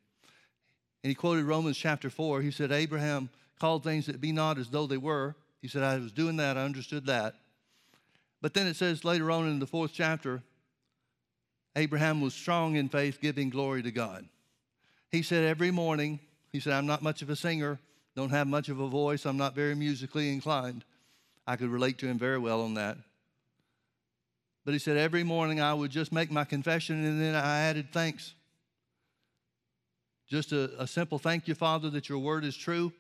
And 1.04 1.10
he 1.10 1.16
quoted 1.16 1.46
Romans 1.46 1.78
chapter 1.78 2.10
4. 2.10 2.42
He 2.42 2.52
said, 2.52 2.72
Abraham 2.72 3.30
called 3.60 3.84
things 3.84 4.06
that 4.06 4.22
be 4.22 4.32
not 4.32 4.58
as 4.58 4.70
though 4.70 4.88
they 4.88 4.98
were 4.98 5.36
he 5.62 5.68
said, 5.68 5.84
I 5.84 5.98
was 5.98 6.12
doing 6.12 6.38
that, 6.38 6.58
I 6.58 6.64
understood 6.64 7.08
that. 7.08 7.36
But 8.42 8.54
then 8.54 8.68
it 8.68 8.76
says 8.76 9.04
later 9.04 9.32
on 9.32 9.48
in 9.48 9.60
the 9.60 9.68
fourth 9.68 9.92
chapter, 9.94 10.44
Abraham 11.76 12.22
was 12.22 12.34
strong 12.34 12.76
in 12.76 12.90
faith, 12.90 13.20
giving 13.22 13.50
glory 13.50 13.84
to 13.84 13.92
God. 13.92 14.28
He 15.12 15.22
said, 15.22 15.44
every 15.44 15.72
morning, 15.72 16.20
he 16.52 16.60
said, 16.60 16.74
I'm 16.74 16.86
not 16.86 17.02
much 17.02 17.22
of 17.22 17.30
a 17.30 17.36
singer, 17.36 17.80
don't 18.16 18.30
have 18.30 18.48
much 18.48 18.70
of 18.70 18.80
a 18.80 18.88
voice, 18.88 19.26
I'm 19.26 19.38
not 19.38 19.56
very 19.56 19.76
musically 19.76 20.32
inclined. 20.32 20.86
I 21.46 21.56
could 21.56 21.70
relate 21.70 21.98
to 22.00 22.08
him 22.08 22.20
very 22.20 22.40
well 22.40 22.62
on 22.62 22.74
that. 22.76 22.98
But 24.68 24.74
he 24.74 24.80
said, 24.80 24.98
every 24.98 25.24
morning 25.24 25.62
I 25.62 25.74
would 25.74 25.92
just 25.92 26.12
make 26.12 26.30
my 26.30 26.44
confession 26.44 27.06
and 27.06 27.22
then 27.22 27.36
I 27.36 27.62
added 27.62 27.94
thanks. 27.94 28.34
Just 30.28 30.52
a, 30.52 30.82
a 30.82 30.86
simple 30.86 31.18
thank 31.18 31.48
you, 31.48 31.56
Father, 31.56 31.90
that 31.92 32.10
your 32.10 32.20
word 32.20 32.44
is 32.44 32.58
true. 32.58 32.92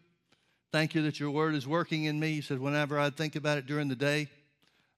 Thank 0.72 0.96
you 0.96 1.02
that 1.02 1.20
your 1.20 1.30
word 1.30 1.56
is 1.56 1.68
working 1.68 2.06
in 2.06 2.22
me. 2.22 2.36
He 2.36 2.42
said, 2.42 2.60
whenever 2.60 2.98
I'd 2.98 3.18
think 3.18 3.36
about 3.36 3.58
it 3.58 3.66
during 3.66 3.90
the 3.90 3.98
day, 3.98 4.30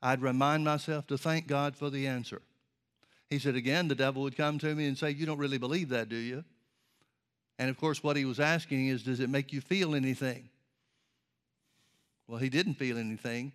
I'd 0.04 0.22
remind 0.22 0.64
myself 0.64 1.08
to 1.08 1.18
thank 1.18 1.48
God 1.48 1.76
for 1.76 1.90
the 1.90 2.06
answer. 2.06 2.44
He 3.32 3.40
said, 3.40 3.56
again, 3.56 3.88
the 3.88 3.96
devil 3.96 4.22
would 4.22 4.38
come 4.38 4.60
to 4.60 4.76
me 4.76 4.86
and 4.86 4.96
say, 4.96 5.10
You 5.10 5.26
don't 5.26 5.40
really 5.40 5.58
believe 5.58 5.90
that, 5.90 6.08
do 6.08 6.18
you? 6.18 6.44
And 7.58 7.72
of 7.72 7.78
course, 7.78 8.04
what 8.04 8.16
he 8.16 8.26
was 8.26 8.40
asking 8.40 8.90
is, 8.90 9.02
Does 9.02 9.20
it 9.20 9.30
make 9.32 9.52
you 9.52 9.60
feel 9.62 9.96
anything? 9.96 10.50
Well, 12.28 12.38
he 12.38 12.50
didn't 12.50 12.76
feel 12.76 13.00
anything, 13.00 13.54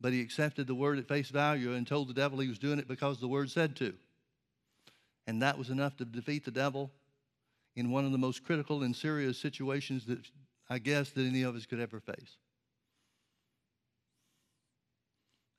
but 0.00 0.12
he 0.12 0.20
accepted 0.20 0.66
the 0.66 0.74
word 0.74 0.98
at 0.98 1.08
face 1.08 1.30
value 1.30 1.72
and 1.74 1.86
told 1.86 2.08
the 2.08 2.14
devil 2.14 2.38
he 2.38 2.48
was 2.48 2.58
doing 2.58 2.78
it 2.78 2.88
because 2.88 3.20
the 3.20 3.28
word 3.28 3.50
said 3.50 3.76
to. 3.76 3.94
And 5.26 5.42
that 5.42 5.58
was 5.58 5.70
enough 5.70 5.96
to 5.96 6.04
defeat 6.04 6.44
the 6.44 6.50
devil 6.50 6.90
in 7.76 7.90
one 7.90 8.04
of 8.04 8.12
the 8.12 8.18
most 8.18 8.44
critical 8.44 8.82
and 8.82 8.94
serious 8.94 9.38
situations 9.38 10.04
that 10.06 10.20
I 10.68 10.78
guess 10.78 11.10
that 11.10 11.26
any 11.26 11.42
of 11.42 11.56
us 11.56 11.66
could 11.66 11.80
ever 11.80 12.00
face. 12.00 12.36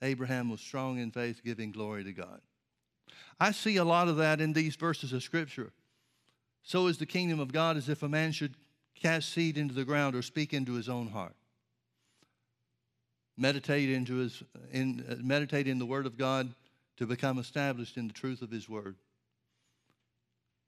Abraham 0.01 0.49
was 0.49 0.61
strong 0.61 0.99
in 0.99 1.11
faith, 1.11 1.41
giving 1.43 1.71
glory 1.71 2.03
to 2.03 2.13
God. 2.13 2.41
I 3.39 3.51
see 3.51 3.77
a 3.77 3.83
lot 3.83 4.07
of 4.07 4.17
that 4.17 4.41
in 4.41 4.53
these 4.53 4.75
verses 4.75 5.13
of 5.13 5.23
Scripture. 5.23 5.71
So 6.63 6.87
is 6.87 6.97
the 6.97 7.05
kingdom 7.05 7.39
of 7.39 7.51
God 7.51 7.77
as 7.77 7.89
if 7.89 8.03
a 8.03 8.09
man 8.09 8.31
should 8.31 8.55
cast 8.95 9.29
seed 9.33 9.57
into 9.57 9.73
the 9.73 9.85
ground 9.85 10.15
or 10.15 10.21
speak 10.21 10.53
into 10.53 10.73
his 10.73 10.89
own 10.89 11.07
heart. 11.07 11.35
Meditate 13.37 13.89
into 13.89 14.15
his 14.15 14.43
in, 14.71 15.05
uh, 15.09 15.15
meditate 15.21 15.67
in 15.67 15.79
the 15.79 15.85
word 15.85 16.05
of 16.05 16.17
God 16.17 16.53
to 16.97 17.05
become 17.05 17.37
established 17.37 17.97
in 17.97 18.07
the 18.07 18.13
truth 18.13 18.41
of 18.41 18.51
his 18.51 18.69
word. 18.69 18.95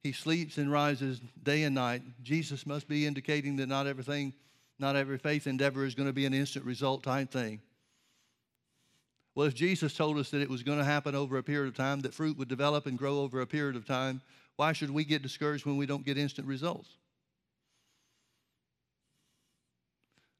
He 0.03 0.12
sleeps 0.12 0.58
and 0.58 0.71
rises 0.71 1.21
day 1.41 1.63
and 1.63 1.75
night. 1.75 2.01
Jesus 2.21 2.65
must 2.65 2.88
be 2.88 3.06
indicating 3.06 3.56
that 3.58 3.67
not 3.67 3.88
everything, 3.88 4.34
not 4.80 4.95
every 4.95 5.17
faith 5.17 5.47
endeavor 5.47 5.86
is 5.86 5.95
going 5.95 6.08
to 6.08 6.13
be 6.13 6.25
an 6.25 6.34
instant 6.34 6.65
result 6.65 7.03
type 7.03 7.32
thing. 7.32 7.62
Well, 9.36 9.47
if 9.47 9.53
Jesus 9.53 9.93
told 9.93 10.17
us 10.17 10.32
that 10.32 10.41
it 10.41 10.49
was 10.49 10.63
going 10.63 10.80
to 10.80 10.84
happen 10.84 11.13
over 11.13 11.38
a 11.38 11.43
period 11.43 11.67
of 11.67 11.75
time, 11.75 11.99
that 12.01 12.13
fruit 12.13 12.38
would 12.38 12.47
develop 12.47 12.86
and 12.86 12.97
grow 12.97 13.19
over 13.19 13.41
a 13.41 13.47
period 13.47 13.75
of 13.75 13.86
time, 13.86 14.21
why 14.56 14.73
should 14.73 14.89
we 14.89 15.03
get 15.03 15.21
discouraged 15.21 15.65
when 15.65 15.77
we 15.77 15.86
don't 15.86 16.06
get 16.06 16.17
instant 16.17 16.47
results? 16.47 16.89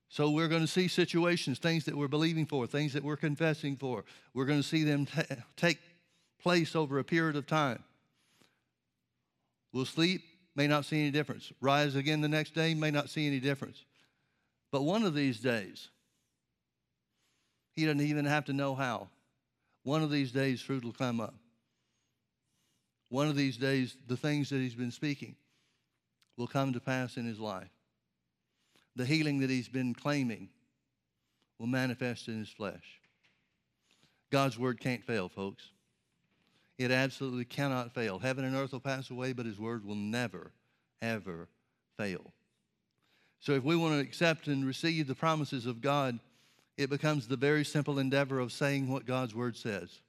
So 0.10 0.30
we're 0.30 0.48
going 0.48 0.62
to 0.62 0.68
see 0.68 0.88
situations, 0.88 1.60
things 1.60 1.86
that 1.86 1.96
we're 1.96 2.08
believing 2.08 2.46
for, 2.46 2.66
things 2.66 2.94
that 2.94 3.04
we're 3.04 3.18
confessing 3.18 3.76
for. 3.76 4.06
We're 4.34 4.46
going 4.46 4.62
to 4.62 4.68
see 4.68 4.84
them 4.84 5.06
t- 5.06 5.22
take 5.56 5.80
place 6.42 6.76
over 6.76 6.98
a 7.00 7.04
period 7.04 7.36
of 7.36 7.46
time. 7.46 7.84
We'll 9.74 9.86
sleep, 9.86 10.22
may 10.56 10.68
not 10.68 10.86
see 10.86 11.02
any 11.02 11.12
difference. 11.12 11.52
Rise 11.60 11.96
again 11.96 12.22
the 12.22 12.30
next 12.30 12.54
day, 12.54 12.74
may 12.74 12.90
not 12.90 13.10
see 13.10 13.28
any 13.28 13.40
difference. 13.40 13.84
But 14.72 14.84
one 14.84 15.04
of 15.04 15.14
these 15.14 15.40
days, 15.40 15.90
he 17.76 17.86
doesn't 17.86 18.02
even 18.02 18.26
have 18.26 18.46
to 18.46 18.54
know 18.54 18.76
how. 18.76 19.10
One 19.84 20.04
of 20.04 20.10
these 20.10 20.32
days, 20.32 20.62
fruit 20.62 20.84
will 20.84 20.94
come 20.94 21.20
up. 21.20 21.36
One 23.10 23.28
of 23.28 23.36
these 23.36 23.58
days, 23.58 23.96
the 24.08 24.18
things 24.18 24.50
that 24.50 24.58
he's 24.58 24.76
been 24.76 24.92
speaking 24.92 25.36
will 26.38 26.48
come 26.48 26.74
to 26.74 26.80
pass 26.80 27.18
in 27.18 27.26
his 27.26 27.40
life. 27.40 27.70
The 28.98 29.06
healing 29.06 29.40
that 29.40 29.50
he's 29.52 29.70
been 29.70 29.94
claiming 29.94 30.50
will 31.60 31.68
manifest 31.68 32.28
in 32.28 32.40
his 32.40 32.50
flesh. 32.50 33.00
God's 34.32 34.58
word 34.58 34.80
can't 34.80 35.04
fail, 35.04 35.30
folks. 35.30 35.70
It 36.80 36.90
absolutely 36.90 37.46
cannot 37.46 37.94
fail. 37.94 38.18
Heaven 38.18 38.44
and 38.44 38.56
earth 38.56 38.72
will 38.72 38.80
pass 38.80 39.12
away, 39.12 39.34
but 39.34 39.46
his 39.46 39.60
word 39.60 39.86
will 39.86 39.96
never, 39.96 40.52
ever 41.00 41.48
fail. 41.96 42.34
So 43.40 43.54
if 43.54 43.64
we 43.64 43.76
want 43.76 43.94
to 43.94 44.00
accept 44.00 44.48
and 44.48 44.66
receive 44.66 45.06
the 45.06 45.14
promises 45.14 45.68
of 45.68 45.80
God, 45.80 46.20
it 46.76 46.90
becomes 46.90 47.28
the 47.28 47.38
very 47.38 47.64
simple 47.64 48.00
endeavor 48.00 48.40
of 48.40 48.52
saying 48.52 48.90
what 48.90 49.06
God's 49.06 49.36
word 49.36 49.56
says. 49.56 50.02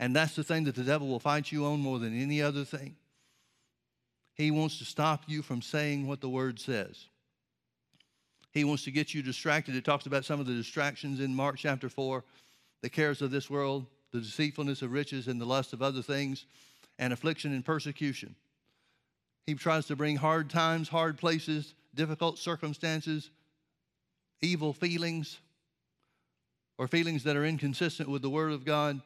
And 0.00 0.16
that's 0.16 0.34
the 0.34 0.44
thing 0.44 0.64
that 0.64 0.74
the 0.74 0.82
devil 0.82 1.08
will 1.08 1.20
fight 1.20 1.52
you 1.52 1.66
on 1.66 1.80
more 1.80 1.98
than 1.98 2.18
any 2.18 2.40
other 2.40 2.64
thing. 2.64 2.96
He 4.34 4.50
wants 4.50 4.78
to 4.78 4.86
stop 4.86 5.24
you 5.26 5.42
from 5.42 5.60
saying 5.60 6.06
what 6.06 6.22
the 6.22 6.30
word 6.30 6.58
says. 6.58 7.08
He 8.52 8.64
wants 8.64 8.84
to 8.84 8.90
get 8.90 9.14
you 9.14 9.22
distracted. 9.22 9.74
It 9.74 9.84
talks 9.84 10.06
about 10.06 10.24
some 10.24 10.38
of 10.38 10.46
the 10.46 10.54
distractions 10.54 11.20
in 11.20 11.34
Mark 11.34 11.56
chapter 11.58 11.88
4 11.88 12.22
the 12.82 12.90
cares 12.90 13.22
of 13.22 13.30
this 13.30 13.48
world, 13.48 13.86
the 14.10 14.20
deceitfulness 14.20 14.82
of 14.82 14.90
riches, 14.90 15.28
and 15.28 15.40
the 15.40 15.46
lust 15.46 15.72
of 15.72 15.82
other 15.82 16.02
things, 16.02 16.46
and 16.98 17.12
affliction 17.12 17.52
and 17.52 17.64
persecution. 17.64 18.34
He 19.46 19.54
tries 19.54 19.86
to 19.86 19.96
bring 19.96 20.16
hard 20.16 20.50
times, 20.50 20.88
hard 20.88 21.16
places, 21.16 21.74
difficult 21.94 22.38
circumstances, 22.38 23.30
evil 24.40 24.72
feelings, 24.72 25.38
or 26.76 26.88
feelings 26.88 27.22
that 27.22 27.36
are 27.36 27.44
inconsistent 27.44 28.08
with 28.08 28.22
the 28.22 28.30
Word 28.30 28.52
of 28.52 28.64
God, 28.64 29.00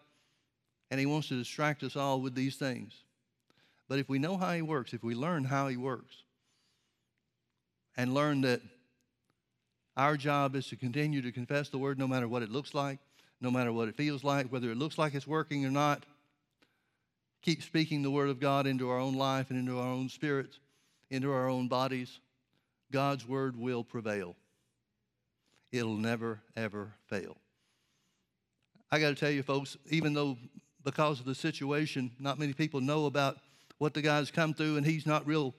and 0.90 0.98
He 0.98 1.04
wants 1.04 1.28
to 1.28 1.38
distract 1.38 1.82
us 1.82 1.96
all 1.96 2.22
with 2.22 2.35
these 2.35 2.56
things. 2.56 2.94
But 3.88 3.98
if 3.98 4.09
we 4.09 4.18
know 4.18 4.38
how 4.38 4.52
He 4.54 4.62
works, 4.62 4.94
if 4.94 5.04
we 5.04 5.14
learn 5.14 5.44
how 5.44 5.68
He 5.68 5.76
works, 5.76 6.22
and 7.96 8.14
learn 8.14 8.40
that 8.42 8.62
our 9.96 10.16
job 10.16 10.54
is 10.54 10.66
to 10.68 10.76
continue 10.76 11.22
to 11.22 11.32
confess 11.32 11.68
the 11.68 11.78
Word 11.78 11.98
no 11.98 12.06
matter 12.06 12.28
what 12.28 12.42
it 12.42 12.50
looks 12.50 12.74
like, 12.74 12.98
no 13.40 13.50
matter 13.50 13.72
what 13.72 13.88
it 13.88 13.96
feels 13.96 14.22
like, 14.24 14.52
whether 14.52 14.70
it 14.70 14.76
looks 14.76 14.98
like 14.98 15.14
it's 15.14 15.26
working 15.26 15.64
or 15.64 15.70
not, 15.70 16.04
keep 17.42 17.62
speaking 17.62 18.02
the 18.02 18.11
Word 18.11 18.28
of 18.28 18.40
God 18.40 18.66
into 18.66 18.90
our 18.90 18.98
own 18.98 19.14
life 19.14 19.50
and 19.50 19.59
into 19.59 19.78
our 19.78 19.88
own 19.88 20.09
spirits, 20.09 20.59
into 21.11 21.32
our 21.32 21.48
own 21.48 21.68
bodies, 21.68 22.20
God's 22.92 23.26
Word 23.26 23.56
will 23.56 23.85
prevail. 23.85 24.37
It'll 25.72 25.96
never, 25.96 26.40
ever 26.56 26.92
fail. 27.06 27.37
I 28.90 29.00
got 29.00 29.11
to 29.11 29.14
tell 29.14 29.30
you, 29.30 29.42
folks, 29.42 29.76
even 29.90 30.14
though 30.14 30.37
because 30.85 31.18
of 31.18 31.26
the 31.26 31.35
situation, 31.35 32.12
not 32.20 32.38
many 32.38 32.52
people 32.52 32.80
know 32.80 33.06
about 33.06 33.38
what 33.78 33.92
the 33.92 34.02
guy's 34.02 34.30
come 34.30 34.54
through, 34.54 34.76
and 34.76 34.87
he's 34.87 35.06
not 35.06 35.26
real 35.26 35.54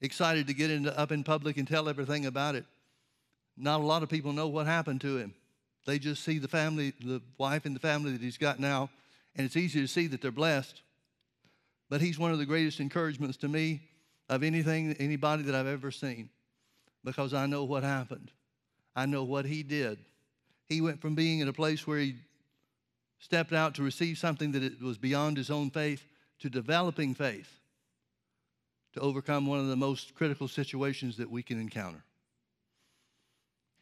excited 0.00 0.46
to 0.46 0.54
get 0.54 0.70
into, 0.70 0.98
up 0.98 1.12
in 1.12 1.22
public 1.22 1.58
and 1.58 1.68
tell 1.68 1.88
everything 1.88 2.26
about 2.26 2.54
it. 2.54 2.64
Not 3.60 3.80
a 3.80 3.84
lot 3.84 4.02
of 4.02 4.08
people 4.08 4.32
know 4.32 4.48
what 4.48 4.66
happened 4.66 5.00
to 5.02 5.18
him. 5.18 5.34
They 5.86 5.98
just 5.98 6.24
see 6.24 6.38
the 6.38 6.48
family, 6.48 6.92
the 7.00 7.20
wife 7.38 7.64
and 7.64 7.74
the 7.74 7.80
family 7.80 8.12
that 8.12 8.20
he's 8.20 8.38
got 8.38 8.58
now, 8.58 8.90
and 9.36 9.44
it's 9.44 9.56
easy 9.56 9.80
to 9.80 9.86
see 9.86 10.06
that 10.08 10.22
they're 10.22 10.30
blessed. 10.30 10.82
But 11.88 12.00
he's 12.00 12.18
one 12.18 12.32
of 12.32 12.38
the 12.38 12.46
greatest 12.46 12.80
encouragements 12.80 13.36
to 13.38 13.48
me 13.48 13.82
of 14.28 14.42
anything, 14.42 14.94
anybody 14.98 15.42
that 15.44 15.54
I've 15.54 15.66
ever 15.66 15.90
seen, 15.90 16.30
because 17.04 17.34
I 17.34 17.46
know 17.46 17.64
what 17.64 17.82
happened. 17.82 18.30
I 18.94 19.06
know 19.06 19.24
what 19.24 19.44
he 19.44 19.62
did. 19.62 19.98
He 20.66 20.80
went 20.80 21.00
from 21.00 21.14
being 21.14 21.40
in 21.40 21.48
a 21.48 21.52
place 21.52 21.86
where 21.86 21.98
he 21.98 22.16
stepped 23.18 23.52
out 23.52 23.74
to 23.74 23.82
receive 23.82 24.18
something 24.18 24.52
that 24.52 24.80
was 24.80 24.98
beyond 24.98 25.36
his 25.36 25.50
own 25.50 25.70
faith 25.70 26.04
to 26.40 26.48
developing 26.48 27.14
faith 27.14 27.58
to 28.94 29.00
overcome 29.00 29.46
one 29.46 29.60
of 29.60 29.66
the 29.66 29.76
most 29.76 30.14
critical 30.14 30.48
situations 30.48 31.16
that 31.16 31.30
we 31.30 31.42
can 31.42 31.60
encounter. 31.60 32.02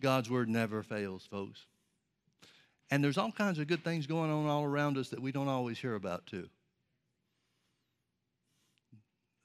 God's 0.01 0.31
word 0.31 0.49
never 0.49 0.83
fails, 0.83 1.27
folks. 1.31 1.67
And 2.91 3.03
there's 3.03 3.19
all 3.19 3.33
kinds 3.33 3.59
of 3.59 3.67
good 3.67 3.85
things 3.85 4.07
going 4.07 4.31
on 4.31 4.47
all 4.47 4.65
around 4.65 4.97
us 4.97 5.11
that 5.11 5.21
we 5.21 5.33
don't 5.33 5.49
always 5.49 5.79
hear 5.79 5.95
about, 5.95 6.27
too. 6.27 6.49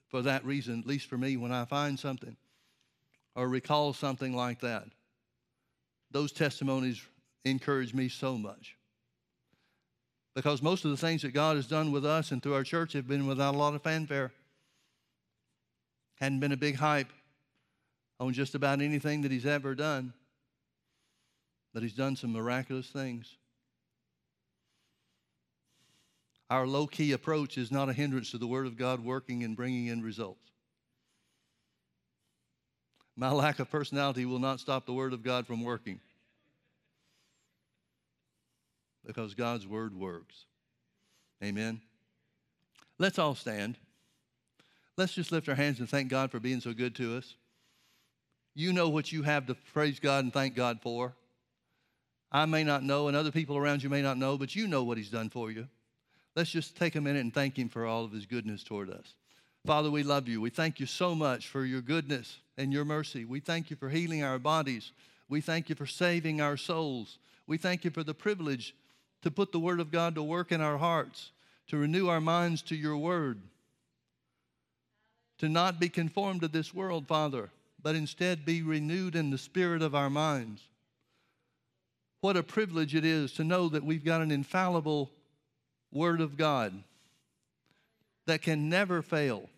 For 0.08 0.22
that 0.22 0.44
reason, 0.44 0.80
at 0.80 0.86
least 0.86 1.08
for 1.08 1.18
me, 1.18 1.36
when 1.36 1.52
I 1.52 1.64
find 1.64 1.98
something 1.98 2.36
or 3.34 3.48
recall 3.48 3.92
something 3.92 4.34
like 4.34 4.60
that, 4.60 4.84
those 6.10 6.32
testimonies 6.32 7.02
encourage 7.44 7.92
me 7.92 8.08
so 8.08 8.38
much. 8.38 8.76
Because 10.34 10.62
most 10.62 10.84
of 10.84 10.90
the 10.90 10.96
things 10.96 11.22
that 11.22 11.34
God 11.34 11.56
has 11.56 11.66
done 11.66 11.92
with 11.92 12.06
us 12.06 12.30
and 12.30 12.42
through 12.42 12.54
our 12.54 12.64
church 12.64 12.92
have 12.94 13.06
been 13.06 13.26
without 13.26 13.54
a 13.54 13.58
lot 13.58 13.74
of 13.74 13.82
fanfare. 13.82 14.32
Hadn't 16.20 16.40
been 16.40 16.52
a 16.52 16.56
big 16.56 16.76
hype 16.76 17.12
on 18.20 18.32
just 18.32 18.54
about 18.54 18.80
anything 18.80 19.22
that 19.22 19.32
He's 19.32 19.46
ever 19.46 19.74
done. 19.74 20.12
But 21.74 21.82
He's 21.82 21.92
done 21.92 22.16
some 22.16 22.32
miraculous 22.32 22.86
things. 22.86 23.36
Our 26.48 26.66
low 26.66 26.86
key 26.86 27.12
approach 27.12 27.58
is 27.58 27.70
not 27.70 27.90
a 27.90 27.92
hindrance 27.92 28.30
to 28.30 28.38
the 28.38 28.46
Word 28.46 28.66
of 28.66 28.78
God 28.78 29.04
working 29.04 29.42
and 29.44 29.56
bringing 29.56 29.88
in 29.88 30.02
results. 30.02 30.40
My 33.16 33.30
lack 33.30 33.58
of 33.58 33.70
personality 33.70 34.24
will 34.24 34.38
not 34.38 34.60
stop 34.60 34.86
the 34.86 34.92
Word 34.92 35.12
of 35.12 35.22
God 35.22 35.46
from 35.46 35.62
working 35.62 36.00
because 39.06 39.34
God's 39.34 39.66
word 39.66 39.94
works. 39.94 40.46
Amen. 41.42 41.80
Let's 42.98 43.18
all 43.18 43.34
stand. 43.34 43.76
Let's 44.96 45.14
just 45.14 45.32
lift 45.32 45.48
our 45.48 45.54
hands 45.54 45.80
and 45.80 45.88
thank 45.88 46.08
God 46.08 46.30
for 46.30 46.40
being 46.40 46.60
so 46.60 46.72
good 46.72 46.94
to 46.96 47.16
us. 47.16 47.34
You 48.54 48.72
know 48.72 48.88
what 48.88 49.10
you 49.10 49.22
have 49.22 49.46
to 49.46 49.54
praise 49.72 49.98
God 49.98 50.24
and 50.24 50.32
thank 50.32 50.54
God 50.54 50.80
for. 50.80 51.14
I 52.34 52.46
may 52.46 52.64
not 52.64 52.82
know, 52.82 53.06
and 53.06 53.16
other 53.16 53.30
people 53.30 53.56
around 53.56 53.84
you 53.84 53.88
may 53.88 54.02
not 54.02 54.18
know, 54.18 54.36
but 54.36 54.56
you 54.56 54.66
know 54.66 54.82
what 54.82 54.98
He's 54.98 55.08
done 55.08 55.30
for 55.30 55.52
you. 55.52 55.68
Let's 56.34 56.50
just 56.50 56.76
take 56.76 56.96
a 56.96 57.00
minute 57.00 57.20
and 57.20 57.32
thank 57.32 57.56
Him 57.56 57.68
for 57.68 57.86
all 57.86 58.04
of 58.04 58.10
His 58.10 58.26
goodness 58.26 58.64
toward 58.64 58.90
us. 58.90 59.14
Father, 59.64 59.88
we 59.88 60.02
love 60.02 60.26
you. 60.26 60.40
We 60.40 60.50
thank 60.50 60.80
you 60.80 60.86
so 60.86 61.14
much 61.14 61.46
for 61.46 61.64
your 61.64 61.80
goodness 61.80 62.38
and 62.58 62.72
your 62.72 62.84
mercy. 62.84 63.24
We 63.24 63.38
thank 63.38 63.70
you 63.70 63.76
for 63.76 63.88
healing 63.88 64.24
our 64.24 64.40
bodies. 64.40 64.90
We 65.28 65.40
thank 65.40 65.68
you 65.68 65.76
for 65.76 65.86
saving 65.86 66.40
our 66.40 66.56
souls. 66.56 67.18
We 67.46 67.56
thank 67.56 67.84
you 67.84 67.92
for 67.92 68.02
the 68.02 68.14
privilege 68.14 68.74
to 69.22 69.30
put 69.30 69.52
the 69.52 69.60
Word 69.60 69.78
of 69.78 69.92
God 69.92 70.16
to 70.16 70.22
work 70.22 70.50
in 70.50 70.60
our 70.60 70.76
hearts, 70.76 71.30
to 71.68 71.76
renew 71.76 72.08
our 72.08 72.20
minds 72.20 72.62
to 72.62 72.74
your 72.74 72.96
Word, 72.96 73.40
to 75.38 75.48
not 75.48 75.78
be 75.78 75.88
conformed 75.88 76.40
to 76.40 76.48
this 76.48 76.74
world, 76.74 77.06
Father, 77.06 77.50
but 77.80 77.94
instead 77.94 78.44
be 78.44 78.60
renewed 78.60 79.14
in 79.14 79.30
the 79.30 79.38
spirit 79.38 79.82
of 79.82 79.94
our 79.94 80.10
minds. 80.10 80.62
What 82.24 82.38
a 82.38 82.42
privilege 82.42 82.94
it 82.94 83.04
is 83.04 83.32
to 83.32 83.44
know 83.44 83.68
that 83.68 83.84
we've 83.84 84.02
got 84.02 84.22
an 84.22 84.30
infallible 84.30 85.10
Word 85.92 86.22
of 86.22 86.38
God 86.38 86.72
that 88.24 88.40
can 88.40 88.70
never 88.70 89.02
fail. 89.02 89.50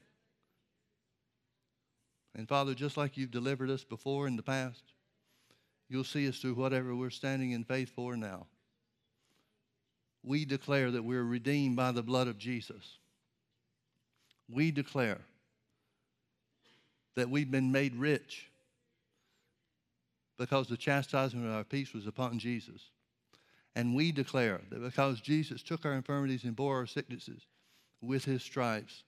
And 2.34 2.48
Father, 2.48 2.74
just 2.74 2.96
like 2.96 3.16
you've 3.16 3.30
delivered 3.30 3.70
us 3.70 3.84
before 3.84 4.26
in 4.26 4.34
the 4.34 4.42
past, 4.42 4.82
you'll 5.88 6.02
see 6.02 6.28
us 6.28 6.38
through 6.38 6.54
whatever 6.54 6.96
we're 6.96 7.10
standing 7.10 7.52
in 7.52 7.62
faith 7.62 7.90
for 7.94 8.16
now. 8.16 8.48
We 10.24 10.44
declare 10.44 10.90
that 10.90 11.04
we're 11.04 11.22
redeemed 11.22 11.76
by 11.76 11.92
the 11.92 12.02
blood 12.02 12.26
of 12.26 12.36
Jesus. 12.36 12.98
We 14.50 14.72
declare 14.72 15.20
that 17.14 17.30
we've 17.30 17.48
been 17.48 17.70
made 17.70 17.94
rich 17.94 18.50
because 20.38 20.68
the 20.68 20.76
chastisement 20.76 21.46
of 21.46 21.52
our 21.52 21.64
peace 21.64 21.92
was 21.92 22.06
upon 22.06 22.38
Jesus. 22.38 22.90
And 23.74 23.94
we 23.94 24.12
declare 24.12 24.60
that 24.70 24.82
because 24.82 25.20
Jesus 25.20 25.62
took 25.62 25.84
our 25.84 25.92
infirmities 25.92 26.44
and 26.44 26.56
bore 26.56 26.76
our 26.76 26.86
sicknesses, 26.86 27.46
with 28.00 28.24
his 28.24 28.42
stripes 28.42 29.04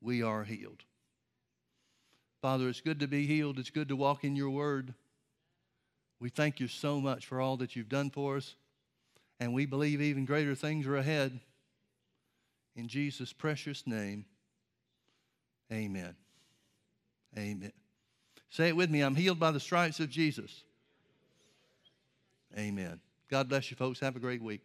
we 0.00 0.22
are 0.22 0.44
healed. 0.44 0.84
Father, 2.42 2.68
it's 2.68 2.80
good 2.80 3.00
to 3.00 3.06
be 3.06 3.26
healed. 3.26 3.58
It's 3.58 3.70
good 3.70 3.88
to 3.88 3.96
walk 3.96 4.24
in 4.24 4.34
your 4.34 4.50
word. 4.50 4.94
We 6.20 6.30
thank 6.30 6.58
you 6.60 6.68
so 6.68 7.00
much 7.00 7.26
for 7.26 7.40
all 7.40 7.56
that 7.58 7.76
you've 7.76 7.88
done 7.88 8.10
for 8.10 8.36
us. 8.36 8.54
And 9.38 9.54
we 9.54 9.66
believe 9.66 10.00
even 10.00 10.24
greater 10.24 10.54
things 10.54 10.86
are 10.86 10.96
ahead. 10.96 11.40
In 12.76 12.88
Jesus' 12.88 13.32
precious 13.32 13.86
name, 13.86 14.24
amen. 15.72 16.14
Amen. 17.36 17.79
Say 18.50 18.68
it 18.68 18.76
with 18.76 18.90
me 18.90 19.00
I'm 19.00 19.14
healed 19.14 19.38
by 19.38 19.52
the 19.52 19.60
stripes 19.60 20.00
of 20.00 20.10
Jesus. 20.10 20.64
Amen. 22.58 23.00
God 23.30 23.48
bless 23.48 23.70
you, 23.70 23.76
folks. 23.76 24.00
Have 24.00 24.16
a 24.16 24.20
great 24.20 24.42
week. 24.42 24.60